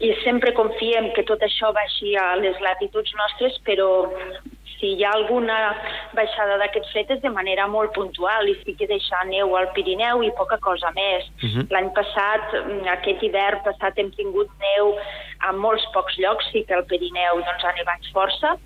i 0.05 0.11
sempre 0.21 0.53
confiem 0.53 1.09
que 1.17 1.25
tot 1.25 1.41
això 1.47 1.71
baixi 1.73 2.13
a 2.21 2.35
les 2.43 2.59
latituds 2.61 3.17
nostres, 3.17 3.57
però 3.65 3.89
si 4.83 4.97
hi 4.97 5.05
ha 5.07 5.13
alguna 5.15 5.57
baixada 6.19 6.59
d'aquests 6.59 6.91
fetes 6.97 7.21
de 7.23 7.31
manera 7.31 7.69
molt 7.71 7.95
puntual 7.95 8.51
i 8.51 8.57
sí 8.65 8.75
que 8.79 8.89
deixar 8.91 9.23
neu 9.31 9.55
al 9.57 9.71
Pirineu 9.77 10.25
i 10.27 10.33
poca 10.41 10.59
cosa 10.59 10.91
més. 10.99 11.31
Uh 11.39 11.47
mhm. 11.47 11.55
-huh. 11.55 11.67
L'any 11.75 11.91
passat, 11.99 12.43
mm, 12.53 12.89
aquest 12.97 13.23
hivern 13.23 13.63
passat, 13.69 13.99
hem 13.99 14.11
tingut 14.11 14.51
neu 14.67 14.99
a 15.47 15.53
molts 15.53 15.87
pocs 15.95 16.19
llocs, 16.19 16.51
sí 16.53 16.65
que 16.67 16.75
al 16.75 16.85
Pirineu 16.91 17.35
doncs, 17.47 17.65
ha 17.65 17.73
nevat 17.79 18.03
força, 18.13 18.59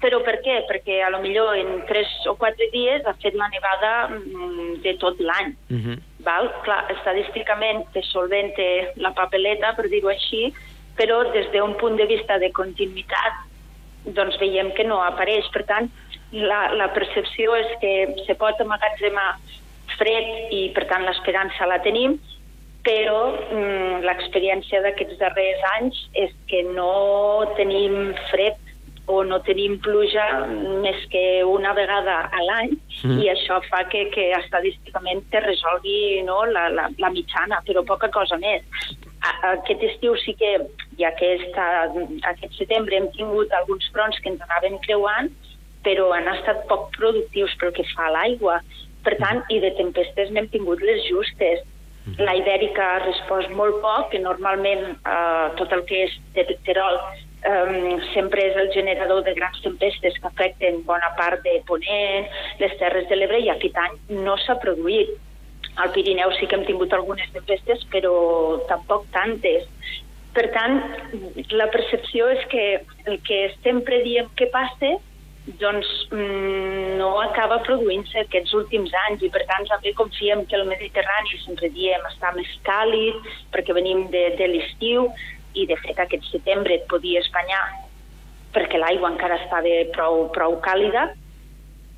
però 0.00 0.22
per 0.24 0.36
què? 0.44 0.56
Perquè 0.70 1.02
a 1.04 1.10
lo 1.10 1.20
millor 1.20 1.56
en 1.56 1.84
3 1.86 2.08
o 2.30 2.34
4 2.34 2.70
dies 2.72 3.04
ha 3.04 3.14
fet 3.22 3.34
la 3.34 3.48
nevada 3.48 3.92
mm, 4.08 4.80
de 4.84 4.92
tot 5.02 5.20
l'any. 5.20 5.50
Uh 5.70 5.74
mhm. 5.74 5.84
-huh. 5.84 5.98
Val? 6.24 6.46
Clar, 6.64 6.90
estadísticament 6.96 7.84
te 7.92 8.02
solvente 8.02 8.92
la 8.96 9.12
papeleta, 9.12 9.74
per 9.76 9.88
dir-ho 9.88 10.08
així, 10.08 10.52
però 10.96 11.30
des 11.32 11.46
d'un 11.52 11.74
punt 11.76 11.96
de 11.96 12.06
vista 12.06 12.38
de 12.38 12.50
continuïtat 12.52 13.47
doncs 14.16 14.38
veiem 14.40 14.72
que 14.76 14.86
no 14.88 15.00
apareix. 15.04 15.48
Per 15.54 15.64
tant, 15.68 15.90
la, 16.32 16.68
la 16.76 16.90
percepció 16.94 17.56
és 17.56 17.74
que 17.82 17.92
se 18.26 18.36
pot 18.40 18.60
emmagatzemar 18.60 19.30
fred 19.98 20.52
i, 20.54 20.68
per 20.76 20.86
tant, 20.90 21.06
l'esperança 21.08 21.68
la 21.68 21.80
tenim, 21.84 22.18
però 22.86 23.20
mm, 23.34 24.00
l'experiència 24.06 24.80
d'aquests 24.84 25.18
darrers 25.20 25.64
anys 25.74 25.98
és 26.16 26.32
que 26.48 26.62
no 26.70 27.44
tenim 27.58 28.14
fred 28.30 28.56
o 29.08 29.22
no 29.24 29.38
tenim 29.40 29.78
pluja 29.80 30.24
més 30.84 31.00
que 31.12 31.42
una 31.48 31.72
vegada 31.76 32.18
a 32.28 32.42
l'any 32.44 32.74
mm. 32.76 33.20
i 33.24 33.30
això 33.32 33.58
fa 33.68 33.82
que, 33.88 34.04
que 34.12 34.28
estadísticament 34.36 35.24
te 35.32 35.40
resolgui 35.44 36.20
no, 36.28 36.42
la, 36.52 36.66
la, 36.68 36.88
la 37.00 37.12
mitjana, 37.14 37.62
però 37.66 37.84
poca 37.88 38.12
cosa 38.12 38.36
més. 38.40 38.64
Aquest 39.20 39.82
estiu 39.82 40.14
sí 40.22 40.34
que, 40.38 40.50
ja 41.00 41.10
que 41.18 41.30
està, 41.40 41.66
aquest 42.30 42.54
setembre 42.58 42.98
hem 42.98 43.08
tingut 43.16 43.52
alguns 43.58 43.88
fronts 43.94 44.18
que 44.22 44.30
ens 44.30 44.44
anaven 44.46 44.78
creuant, 44.86 45.32
però 45.86 46.10
han 46.14 46.28
estat 46.34 46.64
poc 46.70 46.90
productius 46.96 47.54
pel 47.60 47.74
que 47.74 47.86
fa 47.94 48.08
a 48.08 48.14
l'aigua. 48.14 48.60
Per 49.06 49.16
tant, 49.18 49.42
i 49.50 49.58
de 49.62 49.72
tempestes 49.78 50.30
n'hem 50.34 50.48
tingut 50.54 50.82
les 50.86 51.02
justes. 51.08 51.64
La 52.18 52.34
Ibèrica 52.38 52.84
ha 52.94 53.00
respost 53.04 53.50
molt 53.54 53.82
poc, 53.82 54.10
que 54.12 54.20
normalment 54.22 54.84
eh, 54.96 55.46
tot 55.58 55.72
el 55.76 55.84
que 55.88 56.04
és 56.06 56.14
de 56.36 56.46
Terol 56.66 56.96
um, 57.46 58.00
sempre 58.14 58.42
és 58.48 58.56
el 58.56 58.70
generador 58.74 59.22
de 59.26 59.34
grans 59.36 59.60
tempestes 59.62 60.16
que 60.18 60.30
afecten 60.30 60.82
bona 60.88 61.10
part 61.18 61.42
de 61.44 61.58
Ponent, 61.68 62.28
les 62.60 62.76
Terres 62.80 63.08
de 63.10 63.18
l'Ebre, 63.18 63.40
i 63.44 63.50
aquest 63.52 63.78
any 63.84 63.98
no 64.24 64.36
s'ha 64.44 64.58
produït. 64.62 65.14
Al 65.78 65.92
Pirineu 65.94 66.32
sí 66.36 66.46
que 66.46 66.56
hem 66.58 66.64
tingut 66.66 66.94
algunes 66.94 67.30
tempestes, 67.34 67.84
però 67.92 68.14
tampoc 68.70 69.06
tantes. 69.14 69.66
Per 70.34 70.46
tant, 70.54 70.80
la 71.54 71.68
percepció 71.74 72.28
és 72.34 72.42
que 72.50 72.64
el 73.06 73.20
que 73.26 73.44
sempre 73.62 74.02
diem 74.04 74.28
que 74.38 74.50
passa 74.54 74.96
doncs 75.56 75.88
mm, 76.12 76.98
no 77.00 77.08
acaba 77.22 77.62
produint-se 77.64 78.20
aquests 78.20 78.52
últims 78.58 78.92
anys 79.06 79.22
i 79.24 79.30
per 79.32 79.46
tant 79.48 79.64
també 79.70 79.94
confiem 79.96 80.44
que 80.46 80.58
el 80.58 80.66
Mediterrani, 80.68 81.40
sempre 81.44 81.70
diem, 81.72 82.04
està 82.10 82.34
més 82.36 82.50
càlid 82.66 83.16
perquè 83.54 83.76
venim 83.76 84.04
de, 84.12 84.26
de 84.36 84.50
l'estiu 84.52 85.08
i 85.56 85.64
de 85.70 85.78
fet 85.80 86.02
aquest 86.04 86.28
setembre 86.28 86.76
et 86.76 86.84
podies 86.92 87.30
banyar 87.32 87.64
perquè 88.52 88.80
l'aigua 88.80 89.14
encara 89.14 89.40
estava 89.40 89.72
prou, 89.94 90.26
prou 90.36 90.58
càlida 90.64 91.08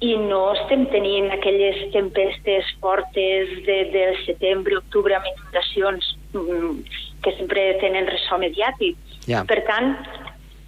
i 0.01 0.15
no 0.17 0.41
estem 0.55 0.87
tenint 0.93 1.29
aquelles 1.35 1.83
tempestes 1.93 2.69
fortes 2.81 3.53
de, 3.67 3.79
de 3.93 4.05
setembre, 4.25 4.79
octubre 4.81 5.17
amb 5.17 5.29
inundacions 5.29 6.15
mm, 6.33 6.73
que 7.25 7.35
sempre 7.37 7.67
tenen 7.83 8.09
ressò 8.09 8.39
mediàtic. 8.41 8.97
Ja. 9.29 9.45
Per 9.49 9.61
tant, 9.69 9.93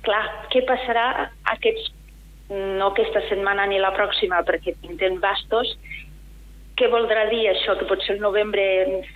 clar, 0.05 0.23
què 0.53 0.65
passarà 0.69 1.31
aquests 1.55 1.89
no 2.53 2.91
aquesta 2.91 3.23
setmana 3.31 3.65
ni 3.71 3.79
la 3.81 3.95
pròxima 3.97 4.43
perquè 4.45 4.75
pinten 4.83 5.17
bastos, 5.23 5.71
què 6.77 6.89
voldrà 6.93 7.27
dir 7.31 7.47
això? 7.51 7.77
Que 7.79 7.87
potser 7.89 8.17
el 8.17 8.21
novembre 8.21 8.65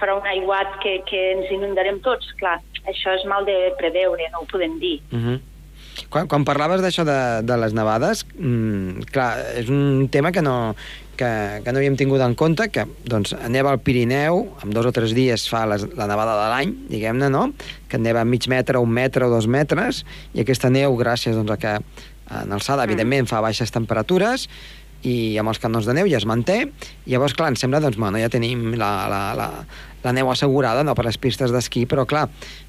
farà 0.00 0.16
un 0.18 0.28
aiguat 0.28 0.78
que, 0.82 0.98
que 1.08 1.20
ens 1.34 1.52
inundarem 1.52 2.00
tots? 2.04 2.28
Clar, 2.40 2.58
això 2.88 3.16
és 3.16 3.24
mal 3.28 3.44
de 3.48 3.56
preveure, 3.80 4.28
no 4.32 4.44
ho 4.44 4.48
podem 4.50 4.78
dir. 4.80 4.98
Uh 5.10 5.18
-huh. 5.18 5.38
Quan, 6.12 6.28
quan 6.28 6.44
parlaves 6.44 6.82
d'això 6.84 7.06
de, 7.08 7.18
de 7.46 7.56
les 7.60 7.74
nevades, 7.76 8.24
mm, 8.36 9.08
clar, 9.12 9.30
és 9.60 9.70
un 9.72 10.08
tema 10.12 10.32
que 10.34 10.42
no, 10.44 10.74
que, 11.16 11.28
que 11.64 11.72
no 11.72 11.80
havíem 11.80 11.96
tingut 11.98 12.22
en 12.22 12.36
compte, 12.38 12.68
que 12.72 12.84
doncs, 13.08 13.34
neva 13.52 13.72
al 13.72 13.80
Pirineu, 13.82 14.44
en 14.62 14.74
dos 14.76 14.86
o 14.86 14.92
tres 14.94 15.16
dies 15.16 15.48
fa 15.50 15.64
les, 15.70 15.86
la 15.96 16.08
nevada 16.10 16.36
de 16.38 16.50
l'any, 16.52 16.74
diguem-ne, 16.92 17.30
no? 17.32 17.48
que 17.88 17.98
neva 17.98 18.26
mig 18.28 18.46
metre, 18.52 18.82
un 18.82 18.92
metre 18.92 19.26
o 19.26 19.32
dos 19.32 19.48
metres, 19.50 20.04
i 20.34 20.44
aquesta 20.44 20.70
neu, 20.70 20.96
gràcies 21.00 21.36
doncs, 21.38 21.56
a 21.56 21.60
que 21.60 21.78
en 22.26 22.52
alçada, 22.52 22.82
mm. 22.82 22.90
evidentment, 22.90 23.30
fa 23.30 23.40
baixes 23.44 23.72
temperatures, 23.74 24.48
i 25.04 25.36
amb 25.38 25.52
els 25.52 25.60
canons 25.62 25.86
de 25.86 25.94
neu 25.96 26.08
ja 26.10 26.20
es 26.20 26.26
manté, 26.28 26.62
i 27.04 27.12
llavors, 27.12 27.34
clar, 27.36 27.50
ens 27.52 27.60
sembla, 27.62 27.82
doncs, 27.84 27.98
bueno, 28.00 28.18
ja 28.22 28.30
tenim 28.32 28.72
la, 28.78 28.90
la, 29.10 29.20
la, 29.38 29.48
la 30.06 30.14
neu 30.16 30.30
assegurada 30.32 30.84
no, 30.86 30.94
per 30.96 31.06
les 31.06 31.18
pistes 31.20 31.52
d'esquí, 31.54 31.84
però 31.90 32.06
clar, 32.08 32.26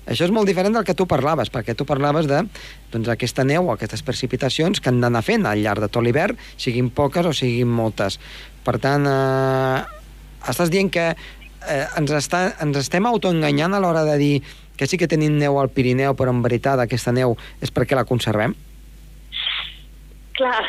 això 0.10 0.28
és 0.28 0.34
molt 0.34 0.50
diferent 0.50 0.76
del 0.76 0.86
que 0.88 0.96
tu 0.98 1.08
parlaves, 1.10 1.52
perquè 1.54 1.76
tu 1.78 1.88
parlaves 1.88 2.30
de 2.30 2.44
doncs, 2.94 3.10
aquesta 3.14 3.46
neu 3.48 3.70
o 3.70 3.74
aquestes 3.74 4.04
precipitacions 4.06 4.82
que 4.82 4.92
han 4.92 5.02
d'anar 5.04 5.24
fent 5.26 5.48
al 5.48 5.64
llarg 5.64 5.86
de 5.86 5.92
tot 5.92 6.06
l'hivern, 6.06 6.38
siguin 6.58 6.92
poques 6.94 7.26
o 7.26 7.34
siguin 7.38 7.70
moltes. 7.72 8.20
Per 8.68 8.78
tant, 8.84 9.08
eh, 9.08 9.82
estàs 10.50 10.72
dient 10.74 10.92
que 10.94 11.10
eh, 11.14 11.84
ens, 12.00 12.14
està, 12.20 12.48
ens 12.64 12.80
estem 12.80 13.06
autoenganyant 13.10 13.76
a 13.76 13.84
l'hora 13.84 14.06
de 14.08 14.18
dir 14.22 14.34
que 14.78 14.88
sí 14.88 15.00
que 15.02 15.10
tenim 15.10 15.38
neu 15.40 15.58
al 15.60 15.72
Pirineu, 15.74 16.14
però 16.18 16.34
en 16.34 16.44
veritat 16.46 16.80
aquesta 16.80 17.14
neu 17.16 17.36
és 17.64 17.74
perquè 17.74 17.98
la 17.98 18.06
conservem? 18.06 18.54
Clar, 20.38 20.62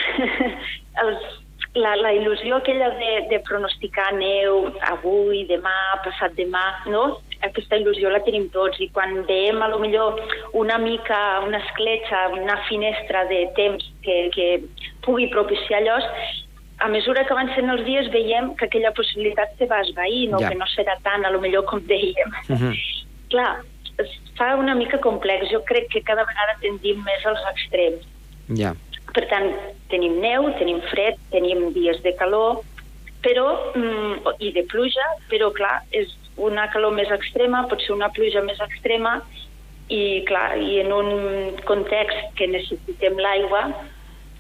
els, 1.05 1.27
la, 1.79 1.95
la 1.97 2.13
il·lusió 2.17 2.59
aquella 2.59 2.91
de, 2.99 3.13
de 3.31 3.39
pronosticar 3.47 4.11
neu 4.17 4.69
avui, 4.91 5.45
demà, 5.49 5.75
passat 6.05 6.35
demà, 6.39 6.65
no? 6.91 7.21
Aquesta 7.47 7.79
il·lusió 7.79 8.11
la 8.11 8.21
tenim 8.27 8.49
tots 8.55 8.81
i 8.83 8.89
quan 8.95 9.23
veiem 9.29 9.63
a 9.63 9.71
lo 9.71 9.79
millor 9.83 10.19
una 10.59 10.79
mica, 10.83 11.21
una 11.47 11.63
escletxa, 11.63 12.27
una 12.35 12.59
finestra 12.69 13.25
de 13.31 13.45
temps 13.59 13.87
que, 14.03 14.19
que 14.35 14.49
pugui 15.07 15.29
propiciar 15.33 15.81
allò, 15.83 15.99
a 16.79 16.89
mesura 16.89 17.25
que 17.27 17.35
avancen 17.35 17.71
els 17.75 17.85
dies 17.87 18.11
veiem 18.15 18.53
que 18.59 18.69
aquella 18.69 18.93
possibilitat 18.95 19.55
se 19.59 19.67
va 19.71 19.81
esvair, 19.87 20.29
no? 20.31 20.43
Ja. 20.43 20.53
que 20.53 20.59
no 20.59 20.69
serà 20.75 20.95
tant, 21.07 21.27
a 21.27 21.33
lo 21.35 21.41
millor 21.43 21.67
com 21.71 21.83
dèiem. 21.87 22.31
Uh 22.49 22.55
-huh. 22.55 22.75
Clar, 23.31 23.63
es 23.99 24.11
fa 24.39 24.55
una 24.57 24.75
mica 24.75 24.99
complex. 24.99 25.51
Jo 25.51 25.63
crec 25.65 25.89
que 25.93 26.03
cada 26.03 26.25
vegada 26.25 26.55
tendim 26.61 27.03
més 27.03 27.27
als 27.27 27.43
extrems. 27.53 28.07
Ja. 28.57 28.75
Per 29.17 29.25
tant, 29.31 29.49
tenim 29.93 30.19
neu, 30.21 30.51
tenim 30.59 30.81
fred, 30.91 31.19
tenim 31.33 31.71
dies 31.73 32.01
de 32.05 32.13
calor, 32.19 32.63
però, 33.25 33.73
mm, 33.75 34.35
i 34.45 34.53
de 34.53 34.65
pluja, 34.71 35.07
però 35.31 35.51
clar, 35.55 35.83
és 35.91 36.13
una 36.37 36.69
calor 36.71 36.93
més 36.95 37.11
extrema, 37.11 37.67
pot 37.69 37.83
ser 37.83 37.95
una 37.97 38.11
pluja 38.15 38.43
més 38.47 38.61
extrema, 38.61 39.19
i 39.89 40.23
clar, 40.29 40.59
i 40.61 40.81
en 40.83 40.93
un 40.93 41.57
context 41.65 42.35
que 42.37 42.47
necessitem 42.47 43.19
l'aigua, 43.19 43.65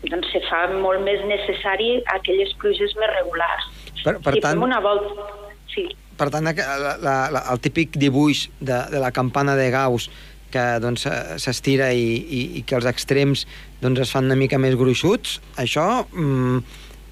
doncs 0.07 0.31
se 0.31 0.43
fa 0.47 0.67
molt 0.71 1.03
més 1.03 1.25
necessari 1.27 2.03
aquelles 2.15 2.53
pluges 2.61 2.95
més 3.01 3.11
regulars. 3.17 3.71
Per, 4.05 4.19
per 4.23 4.37
si 4.37 4.45
tant, 4.45 4.63
una 4.63 4.81
volta... 4.85 5.27
Sí. 5.73 5.89
per 6.19 6.31
tant, 6.35 6.47
la, 6.49 6.95
la, 6.99 7.17
la, 7.31 7.43
el 7.53 7.61
típic 7.63 7.97
dibuix 8.01 8.49
de, 8.59 8.79
de 8.91 8.99
la 9.03 9.11
campana 9.15 9.55
de 9.59 9.69
Gauss 9.71 10.09
que 10.53 10.65
doncs, 10.83 11.07
eh, 11.07 11.39
s'estira 11.43 11.91
i, 11.93 12.09
i, 12.19 12.43
i 12.61 12.65
que 12.67 12.77
els 12.79 12.89
extrems 12.89 13.47
doncs, 13.83 14.03
es 14.05 14.13
fan 14.15 14.29
una 14.29 14.39
mica 14.39 14.59
més 14.59 14.77
gruixuts, 14.79 15.39
això 15.61 15.87
mm, 16.09 16.63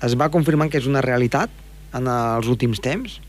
es 0.07 0.17
va 0.19 0.31
confirmant 0.33 0.73
que 0.73 0.81
és 0.83 0.89
una 0.91 1.05
realitat 1.05 1.51
en 1.97 2.09
els 2.11 2.49
últims 2.53 2.83
temps? 2.85 3.21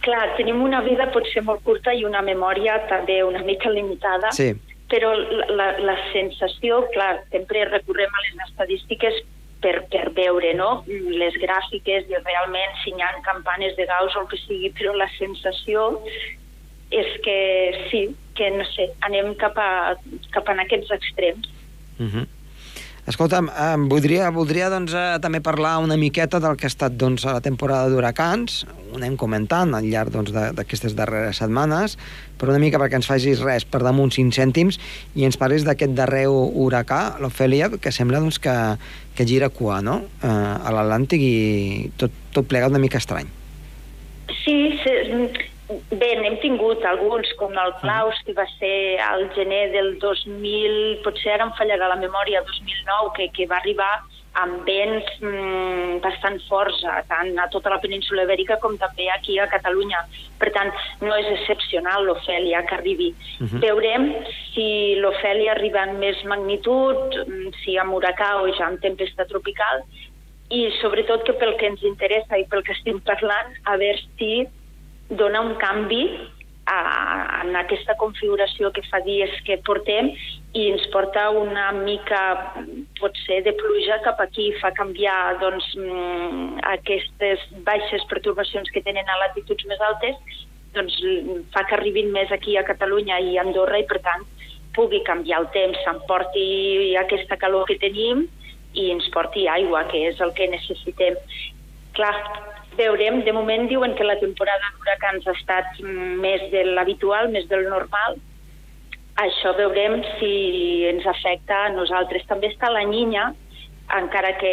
Clar, 0.00 0.22
tenim 0.38 0.62
una 0.64 0.80
vida 0.80 1.10
potser 1.12 1.42
molt 1.44 1.60
curta 1.66 1.92
i 1.92 2.06
una 2.08 2.22
memòria 2.24 2.78
també 2.88 3.20
una 3.26 3.42
mica 3.44 3.68
limitada, 3.70 4.30
Sí. 4.32 4.54
però 4.88 5.12
la, 5.14 5.46
la, 5.58 5.66
la 5.90 5.96
sensació, 6.12 6.86
clar, 6.94 7.20
sempre 7.30 7.66
recorrem 7.68 8.08
a 8.08 8.24
les 8.24 8.48
estadístiques 8.48 9.20
per, 9.60 9.74
per 9.92 10.08
veure 10.16 10.54
no? 10.56 10.70
les 10.88 11.36
gràfiques 11.42 12.08
i 12.08 12.22
realment 12.24 12.78
si 12.82 12.94
hi 12.96 13.04
ha 13.04 13.12
campanes 13.26 13.76
de 13.76 13.86
Gauss 13.86 14.16
o 14.16 14.24
el 14.24 14.30
que 14.32 14.40
sigui, 14.46 14.72
però 14.78 14.94
la 14.96 15.08
sensació 15.18 16.00
és 16.90 17.14
que 17.24 17.38
sí, 17.90 18.08
que 18.34 18.50
no 18.50 18.66
sé, 18.74 18.90
anem 19.06 19.34
cap 19.38 19.56
a, 19.58 19.96
cap 20.34 20.48
a 20.48 20.58
aquests 20.64 20.90
extrems. 20.98 21.48
Uh 21.98 22.06
-huh. 22.06 22.26
Escolta'm, 23.10 23.48
eh, 23.48 23.76
voldria, 23.88 24.28
voldria 24.30 24.68
doncs, 24.70 24.92
eh, 24.92 25.18
també 25.20 25.40
parlar 25.40 25.78
una 25.82 25.96
miqueta 25.96 26.38
del 26.38 26.56
que 26.56 26.66
ha 26.66 26.70
estat 26.70 26.92
doncs, 26.92 27.24
la 27.24 27.40
temporada 27.40 27.88
d'huracans. 27.88 28.66
Ho 28.92 28.96
anem 28.96 29.16
comentant 29.16 29.74
al 29.74 29.88
llarg 29.88 30.12
doncs, 30.12 30.30
d'aquestes 30.32 30.94
darreres 30.94 31.40
setmanes, 31.40 31.96
però 32.38 32.50
una 32.50 32.60
mica 32.62 32.78
perquè 32.78 33.00
ens 33.00 33.08
facis 33.10 33.40
res 33.40 33.64
per 33.64 33.82
damunt 33.82 34.12
5 34.12 34.30
cèntims 34.36 34.78
i 35.16 35.24
ens 35.24 35.36
parlis 35.40 35.64
d'aquest 35.64 35.96
darrer 35.96 36.26
huracà, 36.28 37.18
l'Ofèlia, 37.18 37.70
que 37.80 37.90
sembla 37.90 38.20
doncs, 38.20 38.38
que, 38.38 38.54
que 39.16 39.26
gira 39.26 39.48
cua 39.48 39.80
no? 39.82 40.02
eh, 40.22 40.28
a 40.28 40.70
l'Atlàntic 40.70 41.20
i 41.20 41.90
tot, 41.96 42.12
tot 42.32 42.46
plegat 42.46 42.70
una 42.70 42.78
mica 42.78 42.98
estrany. 42.98 43.26
Sí, 44.44 44.78
sí, 44.84 45.49
bé, 45.90 46.14
n'hem 46.20 46.38
tingut 46.42 46.84
alguns, 46.84 47.30
com 47.40 47.52
el 47.64 47.74
Claus, 47.80 48.18
que 48.26 48.34
va 48.36 48.46
ser 48.58 48.98
al 49.04 49.28
gener 49.36 49.68
del 49.74 49.92
2000, 50.02 50.78
potser 51.04 51.36
ara 51.36 51.46
em 51.48 51.52
fallarà 51.58 51.90
la 51.92 52.00
memòria, 52.00 52.42
2009, 52.48 53.12
que, 53.18 53.28
que 53.36 53.46
va 53.50 53.60
arribar 53.60 53.92
amb 54.38 54.62
vents 54.66 55.08
mm, 55.18 55.98
bastant 56.04 56.38
forts, 56.46 56.82
a, 56.86 57.00
tant 57.10 57.32
a 57.42 57.48
tota 57.50 57.72
la 57.72 57.80
península 57.82 58.22
ibèrica 58.28 58.60
com 58.62 58.76
també 58.78 59.08
aquí 59.10 59.38
a 59.42 59.48
Catalunya. 59.50 60.04
Per 60.38 60.52
tant, 60.54 60.70
no 61.02 61.16
és 61.18 61.32
excepcional 61.34 62.06
l'Ofèlia 62.06 62.62
que 62.68 62.76
arribi. 62.76 63.10
Uh 63.40 63.46
-huh. 63.46 63.60
Veurem 63.66 64.06
si 64.54 64.94
l'Ofèlia 65.02 65.52
arriba 65.52 65.82
en 65.82 65.98
més 65.98 66.22
magnitud, 66.24 67.18
mm, 67.26 67.50
si 67.64 67.76
amb 67.76 67.94
huracà 67.94 68.42
o 68.42 68.46
ja 68.54 68.66
amb 68.66 68.80
tempesta 68.80 69.24
tropical, 69.24 69.82
i 70.50 70.70
sobretot 70.80 71.24
que 71.24 71.32
pel 71.32 71.56
que 71.56 71.66
ens 71.66 71.82
interessa 71.82 72.38
i 72.38 72.46
pel 72.50 72.62
que 72.62 72.72
estem 72.72 73.00
parlant, 73.00 73.54
a 73.64 73.76
veure 73.76 73.98
si 74.18 74.46
dona 75.10 75.40
un 75.42 75.56
canvi 75.60 76.04
a, 76.70 77.42
en 77.42 77.56
aquesta 77.58 77.96
configuració 77.98 78.70
que 78.74 78.84
fa 78.86 79.00
dies 79.06 79.32
que 79.46 79.58
portem 79.66 80.12
i 80.54 80.66
ens 80.70 80.86
porta 80.94 81.28
una 81.34 81.70
mica, 81.74 82.20
potser, 83.00 83.40
de 83.46 83.54
pluja 83.58 84.00
cap 84.04 84.20
aquí, 84.22 84.50
fa 84.62 84.72
canviar 84.76 85.38
doncs, 85.42 85.66
mm, 85.78 86.60
aquestes 86.76 87.42
baixes 87.66 88.06
pertorbacions 88.10 88.70
que 88.70 88.84
tenen 88.86 89.08
a 89.08 89.18
latituds 89.24 89.66
més 89.70 89.82
altes, 89.90 90.18
doncs 90.74 90.98
fa 91.54 91.64
que 91.66 91.74
arribin 91.78 92.12
més 92.14 92.30
aquí 92.30 92.56
a 92.56 92.66
Catalunya 92.66 93.18
i 93.26 93.36
a 93.36 93.44
Andorra 93.46 93.80
i, 93.82 93.86
per 93.90 93.98
tant, 94.06 94.26
pugui 94.76 95.02
canviar 95.06 95.42
el 95.42 95.48
temps, 95.54 95.78
s'emporti 95.82 96.94
aquesta 97.00 97.38
calor 97.40 97.66
que 97.66 97.80
tenim 97.82 98.28
i 98.78 98.90
ens 98.94 99.08
porti 99.10 99.48
aigua, 99.50 99.82
que 99.90 100.04
és 100.12 100.20
el 100.22 100.30
que 100.36 100.46
necessitem. 100.52 101.18
Clar, 101.98 102.14
veurem, 102.80 103.20
de 103.26 103.34
moment 103.36 103.68
diuen 103.70 103.94
que 103.98 104.06
la 104.06 104.18
temporada 104.20 104.72
d'huracans 104.78 105.28
ha 105.28 105.36
estat 105.36 105.78
més 106.24 106.48
de 106.54 106.64
l'habitual, 106.72 107.30
més 107.34 107.46
del 107.52 107.68
normal. 107.68 108.18
Això 109.20 109.52
veurem 109.58 110.00
si 110.16 110.32
ens 110.88 111.06
afecta 111.06 111.66
a 111.66 111.72
nosaltres. 111.76 112.26
També 112.30 112.50
està 112.52 112.72
la 112.72 112.86
Niña, 112.88 113.30
encara 113.96 114.36
que 114.38 114.52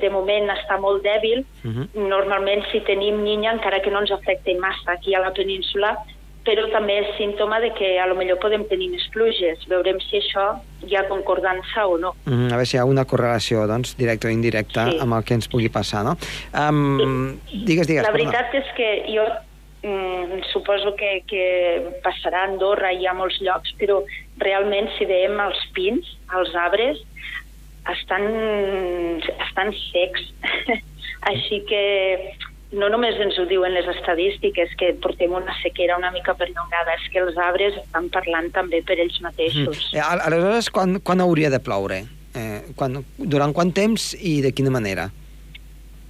de 0.00 0.10
moment 0.10 0.50
està 0.52 0.78
molt 0.80 1.04
dèbil. 1.06 1.44
Uh 1.64 1.70
-huh. 1.70 1.86
Normalment, 2.14 2.64
si 2.72 2.80
tenim 2.80 3.22
Niña, 3.24 3.52
encara 3.52 3.80
que 3.80 3.90
no 3.90 4.00
ens 4.00 4.10
afecti 4.10 4.54
massa 4.54 4.92
aquí 4.92 5.14
a 5.14 5.20
la 5.20 5.32
península, 5.32 5.96
però 6.50 6.64
també 6.72 6.96
és 7.04 7.10
símptoma 7.14 7.60
de 7.62 7.68
que 7.78 7.92
a 8.02 8.08
lo 8.10 8.16
millor 8.18 8.40
podem 8.42 8.64
tenir 8.66 8.88
més 8.90 9.04
pluges. 9.14 9.62
Veurem 9.70 10.00
si 10.02 10.18
això 10.18 10.46
hi 10.82 10.96
ha 10.98 11.04
concordança 11.06 11.84
o 11.86 11.94
no. 12.02 12.10
Mm, 12.26 12.48
a 12.50 12.56
veure 12.58 12.66
si 12.66 12.74
hi 12.76 12.80
ha 12.82 12.86
una 12.88 13.04
correlació, 13.06 13.62
doncs, 13.70 13.94
directa 14.00 14.26
o 14.26 14.32
indirecta 14.34 14.88
Sí. 14.90 14.98
amb 15.04 15.14
el 15.14 15.22
que 15.28 15.34
ens 15.38 15.46
pugui 15.52 15.68
passar, 15.70 16.02
no? 16.04 16.16
Um, 16.52 17.38
digues, 17.52 17.86
digues. 17.86 18.02
La 18.02 18.10
perdona. 18.10 18.32
veritat 18.34 18.54
és 18.58 18.72
que 18.74 18.88
jo 19.14 19.28
mm, 19.86 20.42
suposo 20.52 20.96
que, 20.98 21.22
que 21.30 21.44
passarà 22.02 22.42
a 22.42 22.50
Andorra 22.50 22.90
i 22.92 23.06
a 23.06 23.14
molts 23.14 23.38
llocs, 23.40 23.70
però 23.78 24.02
realment 24.42 24.90
si 24.98 25.06
veiem 25.06 25.38
els 25.46 25.62
pins, 25.76 26.16
els 26.36 26.54
arbres, 26.54 26.98
estan, 27.94 28.26
estan 29.46 29.72
secs. 29.92 30.26
Així 31.30 31.62
que 31.68 31.80
no 32.72 32.88
només 32.88 33.16
ens 33.20 33.38
ho 33.38 33.46
diuen 33.50 33.72
les 33.74 33.86
estadístiques, 33.88 34.70
que 34.78 34.92
portem 35.02 35.32
una 35.32 35.54
sequera 35.62 35.96
una 35.98 36.10
mica 36.14 36.34
perllongada, 36.34 36.94
és 36.94 37.08
que 37.12 37.18
els 37.18 37.36
arbres 37.36 37.76
estan 37.76 38.08
parlant 38.10 38.50
també 38.52 38.82
per 38.86 38.98
ells 39.02 39.20
mateixos. 39.20 39.90
Al- 39.94 40.20
Aleshores, 40.20 40.70
quan, 40.70 41.00
quan 41.00 41.20
hauria 41.20 41.50
de 41.50 41.58
ploure? 41.60 42.04
Eh, 42.34 42.60
quan, 42.76 43.04
durant 43.18 43.52
quant 43.52 43.72
temps 43.74 44.14
i 44.14 44.40
de 44.40 44.52
quina 44.52 44.70
manera? 44.70 45.08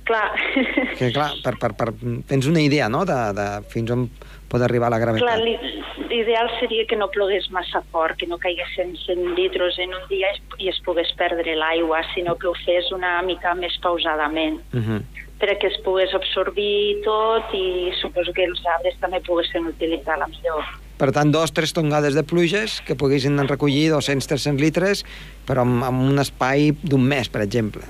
Clar, 0.04 0.32
Que, 0.98 1.12
clar, 1.14 1.30
per, 1.44 1.54
per, 1.60 1.70
per, 1.78 1.92
tens 2.28 2.46
una 2.50 2.60
idea, 2.60 2.88
no?, 2.92 3.04
de, 3.06 3.16
de 3.36 3.46
fins 3.70 3.90
on 3.94 4.08
pot 4.50 4.60
arribar 4.66 4.90
la 4.90 4.98
Clar, 4.98 5.14
gravetat. 5.14 5.44
l'i- 5.44 6.08
l'ideal 6.10 6.50
seria 6.58 6.84
que 6.90 6.96
no 6.98 7.06
plogués 7.14 7.46
massa 7.54 7.80
fort, 7.92 8.16
que 8.18 8.26
no 8.26 8.36
caiguessin 8.42 8.96
100 9.06 9.34
litres 9.38 9.78
en 9.78 9.94
un 9.94 10.02
dia 10.10 10.32
i 10.58 10.68
es 10.68 10.80
pogués 10.84 11.12
perdre 11.16 11.54
l'aigua, 11.54 12.02
sinó 12.14 12.34
que 12.36 12.48
ho 12.50 12.54
fes 12.66 12.90
una 12.92 13.20
mica 13.22 13.54
més 13.54 13.78
pausadament, 13.80 14.58
Uh 14.74 14.80
-huh. 14.82 15.02
Perquè 15.40 15.70
es 15.70 15.78
pogués 15.84 16.12
absorbir 16.14 17.00
tot 17.04 17.54
i 17.56 17.90
suposo 18.00 18.32
que 18.36 18.44
els 18.44 18.60
arbres 18.76 18.98
també 19.00 19.20
poguessin 19.26 19.66
utilitzar-la 19.66 20.28
millor. 20.28 20.64
Per 21.00 21.08
tant, 21.16 21.30
dos, 21.32 21.52
tres 21.56 21.72
tongades 21.72 22.12
de 22.14 22.22
pluges 22.28 22.82
que 22.84 22.94
poguessin 22.94 23.40
recollir 23.48 23.86
200-300 23.94 24.60
litres, 24.60 25.04
però 25.48 25.64
amb, 25.64 25.82
amb 25.88 26.02
un 26.10 26.18
espai 26.20 26.74
d'un 26.82 27.00
mes, 27.08 27.30
per 27.32 27.40
exemple. 27.40 27.86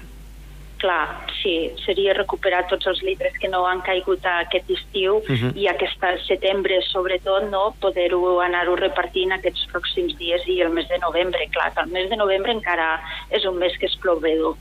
Clar, 0.80 1.26
sí, 1.42 1.72
seria 1.84 2.14
recuperar 2.16 2.62
tots 2.70 2.86
els 2.88 3.02
litres 3.04 3.34
que 3.42 3.50
no 3.52 3.66
han 3.68 3.82
caigut 3.84 4.24
aquest 4.24 4.70
estiu 4.70 5.16
uh 5.18 5.22
Mhm. 5.28 5.36
-huh. 5.50 5.56
i 5.56 5.66
aquest 5.68 6.00
setembre, 6.26 6.80
sobretot, 6.92 7.50
no 7.50 7.74
poder-ho 7.80 8.40
anar-ho 8.40 8.76
repartint 8.76 9.32
aquests 9.32 9.66
pròxims 9.72 10.16
dies 10.16 10.46
i 10.46 10.60
el 10.62 10.70
mes 10.70 10.88
de 10.88 10.98
novembre. 10.98 11.48
Clar, 11.50 11.74
que 11.74 11.80
el 11.82 11.90
mes 11.90 12.08
de 12.08 12.16
novembre 12.16 12.52
encara 12.52 13.02
és 13.30 13.44
un 13.44 13.58
mes 13.58 13.76
que 13.76 13.86
és 13.86 13.96
plovedor. 13.96 14.54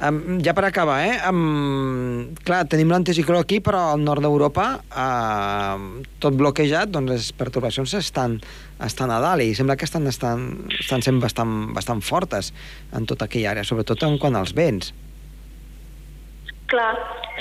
Um, 0.00 0.38
ja 0.44 0.54
per 0.56 0.64
acabar, 0.68 1.00
eh? 1.04 1.18
Um, 1.28 2.32
clar, 2.46 2.62
tenim 2.70 2.92
l'anticicló 2.92 3.42
aquí, 3.42 3.60
però 3.64 3.90
al 3.92 4.04
nord 4.04 4.24
d'Europa, 4.24 4.66
uh, 4.88 6.06
tot 6.22 6.38
bloquejat, 6.40 6.92
doncs 6.94 7.12
les 7.12 7.28
pertorbacions 7.36 7.94
estan, 7.98 8.38
estan 8.80 9.12
a 9.12 9.20
dalt 9.22 9.44
i 9.44 9.52
sembla 9.56 9.76
que 9.76 9.88
estan, 9.88 10.08
estan, 10.10 10.48
estan 10.78 11.04
sent 11.04 11.20
bastant, 11.20 11.74
bastant 11.76 12.00
fortes 12.04 12.54
en 12.96 13.06
tota 13.10 13.28
aquella 13.28 13.54
àrea, 13.54 13.68
sobretot 13.68 14.08
en 14.08 14.18
quant 14.22 14.40
als 14.40 14.56
vents. 14.56 14.94
Clar, 16.70 16.96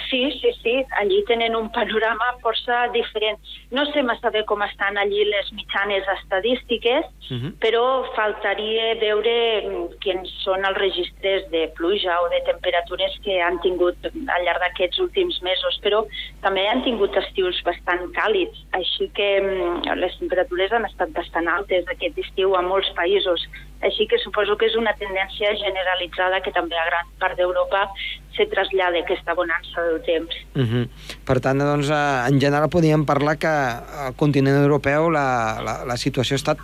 sí, 0.10 0.32
sí, 0.42 0.50
sí, 0.64 0.86
allí 0.98 1.24
tenen 1.28 1.56
un 1.56 1.68
panorama 1.72 2.32
força 2.42 2.88
diferent. 2.96 3.38
No 3.70 3.84
sé 3.92 4.02
massa 4.02 4.32
bé 4.34 4.42
com 4.50 4.64
estan 4.66 4.98
allí 4.98 5.22
les 5.30 5.52
mitjanes 5.54 6.08
estadístiques, 6.16 7.06
Mhm. 7.30 7.52
però 7.62 7.84
faltaria 8.16 8.96
veure 8.96 9.36
mm, 9.62 10.00
quins 10.02 10.32
són 10.44 10.66
els 10.66 10.78
registres 10.80 11.46
de 11.52 11.68
pluja 11.78 12.18
o 12.24 12.30
de 12.30 12.42
temperatures 12.42 13.20
que 13.24 13.40
han 13.40 13.60
tingut 13.62 13.96
al 14.06 14.46
llarg 14.48 14.60
d'aquests 14.66 15.00
últims 15.00 15.40
mesos, 15.44 15.80
però 15.84 16.08
també 16.42 16.68
han 16.68 16.82
tingut 16.84 17.16
estius 17.16 17.62
bastant 17.64 18.10
càlids, 18.18 18.58
així 18.74 19.12
que 19.14 19.30
mm, 19.42 19.94
les 20.02 20.18
temperatures 20.18 20.72
han 20.74 20.86
estat 20.86 21.14
bastant 21.14 21.48
altes 21.48 21.86
aquest 21.88 22.18
estiu 22.18 22.56
a 22.56 22.62
molts 22.66 22.90
països, 22.98 23.46
així 23.86 24.08
que 24.12 24.20
suposo 24.20 24.58
que 24.60 24.68
és 24.68 24.76
una 24.76 24.94
tendència 25.00 25.52
generalitzada 25.60 26.42
que 26.44 26.52
també 26.56 26.76
a 26.76 26.88
gran 26.90 27.12
part 27.22 27.38
d'Europa 27.40 27.86
se 28.36 28.46
trasllada 28.52 29.00
aquesta 29.00 29.36
bonança 29.36 29.84
del 29.88 30.02
temps. 30.04 30.36
Uh 30.56 30.64
-huh. 30.64 30.90
Per 31.26 31.40
tant, 31.40 31.60
doncs, 31.60 31.90
eh, 31.90 32.28
en 32.30 32.40
general 32.40 32.70
podríem 32.70 33.06
parlar 33.06 33.38
que 33.38 33.48
al 33.48 34.16
continent 34.16 34.58
europeu 34.62 35.10
la, 35.10 35.62
la, 35.64 35.86
la 35.86 35.98
situació 35.98 36.36
ha 36.36 36.42
estat 36.44 36.58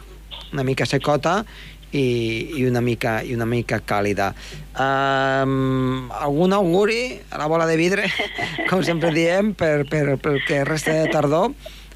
una 0.51 0.63
mica 0.63 0.85
secota 0.85 1.45
i, 1.91 2.59
i, 2.59 2.65
una, 2.65 2.81
mica, 2.81 3.23
i 3.23 3.33
una 3.33 3.45
mica 3.45 3.79
càlida. 3.79 4.33
Um, 4.77 6.11
algun 6.11 6.53
auguri 6.53 7.21
a 7.31 7.37
la 7.37 7.47
bola 7.47 7.65
de 7.65 7.77
vidre, 7.77 8.03
com 8.69 8.83
sempre 8.83 9.11
diem, 9.11 9.53
per, 9.53 9.87
per, 9.89 10.17
per 10.17 10.43
que 10.45 10.63
resta 10.65 10.91
de 10.91 11.07
tardor 11.07 11.51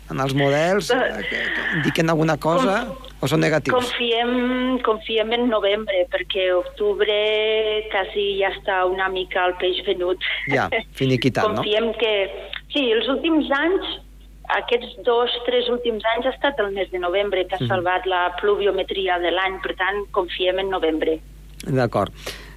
en 0.09 0.19
els 0.19 0.33
models, 0.33 0.89
eh, 0.91 1.23
que, 1.29 1.43
que 1.55 1.77
indiquen 1.77 2.09
alguna 2.09 2.37
cosa 2.37 2.87
o 3.21 3.27
són 3.27 3.41
negatius? 3.43 3.75
Confiem, 3.75 4.79
confiem 4.85 5.31
en 5.35 5.47
novembre, 5.51 6.05
perquè 6.11 6.49
octubre 6.55 7.15
quasi 7.91 8.39
ja 8.39 8.51
està 8.55 8.85
una 8.87 9.09
mica 9.11 9.43
al 9.45 9.57
peix 9.59 9.81
venut. 9.87 10.23
Ja, 10.47 10.69
finiquitat, 10.95 11.43
no? 11.49 11.61
confiem 11.63 11.91
que... 11.99 12.13
Sí, 12.73 12.85
els 12.93 13.07
últims 13.09 13.49
anys, 13.51 13.87
aquests 14.61 14.99
dos, 15.05 15.33
tres 15.45 15.67
últims 15.69 16.03
anys 16.15 16.27
ha 16.29 16.33
estat 16.35 16.59
el 16.63 16.71
mes 16.75 16.89
de 16.91 16.99
novembre 16.99 17.45
que 17.47 17.55
ha 17.55 17.59
Mhm. 17.63 17.67
salvat 17.67 18.05
la 18.05 18.35
pluviometria 18.39 19.19
de 19.19 19.31
l'any, 19.31 19.59
per 19.61 19.75
tant, 19.75 20.05
confiem 20.11 20.59
en 20.59 20.69
novembre. 20.69 21.19
D'acord. 21.65 22.13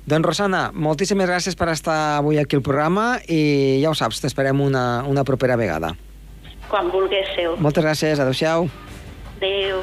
Doncs, 0.07 0.27
Rosana, 0.27 0.71
moltíssimes 0.75 1.29
gràcies 1.29 1.55
per 1.57 1.69
estar 1.71 2.19
avui 2.19 2.39
aquí 2.39 2.57
al 2.57 2.63
programa 2.63 3.19
i 3.29 3.81
ja 3.83 3.91
ho 3.91 3.95
saps, 3.95 4.21
t'esperem 4.21 4.61
una, 4.61 5.05
una 5.07 5.23
propera 5.25 5.57
vegada. 5.57 5.95
Quan 6.69 6.91
vulguéssiu. 6.91 7.57
Moltes 7.59 7.85
gràcies, 7.85 8.19
adeu-siau. 8.19 8.69
Adéu. 9.37 9.83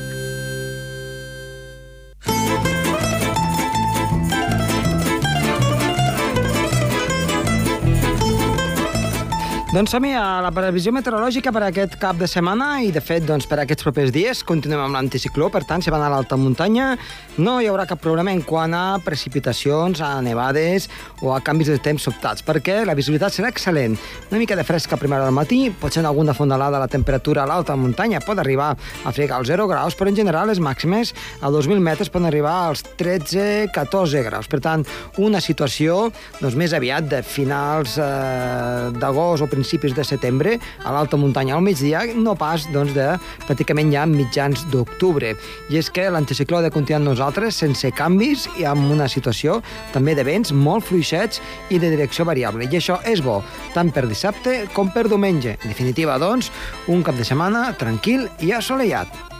Doncs 9.71 9.93
som 9.93 10.03
a 10.03 10.41
la 10.43 10.49
previsió 10.51 10.91
meteorològica 10.91 11.53
per 11.55 11.61
aquest 11.63 11.93
cap 11.95 12.17
de 12.19 12.27
setmana 12.27 12.81
i, 12.83 12.89
de 12.91 12.99
fet, 12.99 13.23
doncs, 13.23 13.45
per 13.47 13.61
aquests 13.61 13.85
propers 13.85 14.09
dies 14.11 14.41
continuem 14.43 14.81
amb 14.83 14.97
l'anticicló, 14.97 15.47
per 15.47 15.61
tant, 15.63 15.79
si 15.79 15.93
van 15.93 16.03
a 16.03 16.09
l'alta 16.11 16.35
muntanya 16.35 16.97
no 17.39 17.53
hi 17.63 17.69
haurà 17.71 17.85
cap 17.87 18.01
problema 18.03 18.33
en 18.35 18.41
quant 18.43 18.75
a 18.75 18.99
precipitacions, 18.99 20.01
a 20.03 20.09
nevades 20.19 20.89
o 21.23 21.31
a 21.31 21.37
canvis 21.39 21.71
de 21.71 21.77
temps 21.79 22.03
sobtats, 22.03 22.43
perquè 22.43 22.81
la 22.83 22.97
visibilitat 22.99 23.31
serà 23.31 23.47
excel·lent. 23.47 23.95
Una 24.27 24.41
mica 24.41 24.57
de 24.59 24.65
fresca 24.67 24.97
a 24.97 24.99
primera 24.99 25.23
del 25.23 25.37
matí, 25.37 25.61
potser 25.71 26.03
en 26.03 26.09
alguna 26.11 26.35
fondalada 26.35 26.83
la 26.83 26.91
temperatura 26.91 27.45
a 27.45 27.47
l'alta 27.47 27.79
muntanya 27.79 28.19
pot 28.27 28.43
arribar 28.43 28.73
a 28.75 29.15
fregar 29.15 29.39
als 29.39 29.53
0 29.53 29.69
graus, 29.71 29.95
però 29.95 30.11
en 30.11 30.19
general 30.19 30.51
les 30.51 30.59
màximes 30.59 31.13
a 31.39 31.47
2.000 31.47 31.79
metres 31.79 32.11
poden 32.11 32.27
arribar 32.27 32.57
als 32.65 32.83
13-14 32.99 34.27
graus. 34.27 34.51
Per 34.51 34.59
tant, 34.59 34.83
una 35.23 35.39
situació 35.39 36.09
doncs, 36.41 36.59
més 36.59 36.75
aviat 36.75 37.07
de 37.07 37.23
finals 37.23 37.95
eh, 37.95 38.91
d'agost 38.99 39.47
o 39.47 39.47
principis 39.47 39.60
de 39.61 40.03
setembre 40.03 40.57
a 40.83 40.91
l'alta 40.91 41.17
muntanya 41.17 41.55
al 41.55 41.63
migdia, 41.63 42.03
no 42.15 42.35
pas 42.35 42.67
doncs, 42.71 42.93
de 42.93 43.17
pràcticament 43.47 43.91
ja 43.93 44.05
mitjans 44.05 44.65
d'octubre. 44.71 45.33
I 45.69 45.77
és 45.77 45.89
que 45.89 46.09
l'anticicló 46.09 46.59
ha 46.59 46.65
de 46.65 46.71
continuar 46.71 47.01
amb 47.01 47.09
nosaltres 47.11 47.55
sense 47.55 47.91
canvis 47.97 48.47
i 48.59 48.65
amb 48.65 48.91
una 48.91 49.07
situació 49.07 49.61
també 49.93 50.15
de 50.15 50.25
vents 50.27 50.51
molt 50.51 50.85
fluixets 50.85 51.41
i 51.69 51.79
de 51.79 51.89
direcció 51.89 52.25
variable. 52.25 52.65
I 52.65 52.77
això 52.77 52.99
és 53.05 53.21
bo, 53.21 53.41
tant 53.73 53.91
per 53.91 54.07
dissabte 54.07 54.67
com 54.73 54.91
per 54.91 55.07
diumenge. 55.07 55.57
En 55.61 55.69
definitiva, 55.69 56.19
doncs, 56.21 56.51
un 56.87 57.03
cap 57.03 57.17
de 57.17 57.27
setmana 57.27 57.69
tranquil 57.77 58.27
i 58.41 58.51
assolellat. 58.55 59.30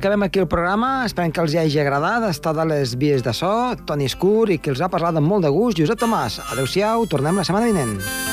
Acabem 0.00 0.22
aquí 0.22 0.40
el 0.40 0.48
programa. 0.48 1.04
Esperem 1.04 1.30
que 1.30 1.42
els 1.44 1.52
hi 1.52 1.60
hagi 1.60 1.80
agradat. 1.82 2.24
Està 2.32 2.54
de 2.56 2.64
les 2.72 2.96
vies 2.96 3.22
de 3.26 3.36
so, 3.36 3.52
Toni 3.84 4.08
Escur, 4.08 4.48
i 4.48 4.58
que 4.58 4.72
els 4.72 4.80
ha 4.80 4.88
parlat 4.88 5.20
amb 5.20 5.28
molt 5.28 5.44
de 5.44 5.52
gust, 5.52 5.76
Josep 5.76 6.00
Tomàs. 6.00 6.40
Adéu-siau, 6.48 7.04
tornem 7.12 7.36
la 7.36 7.44
setmana 7.44 7.68
vinent. 7.68 8.29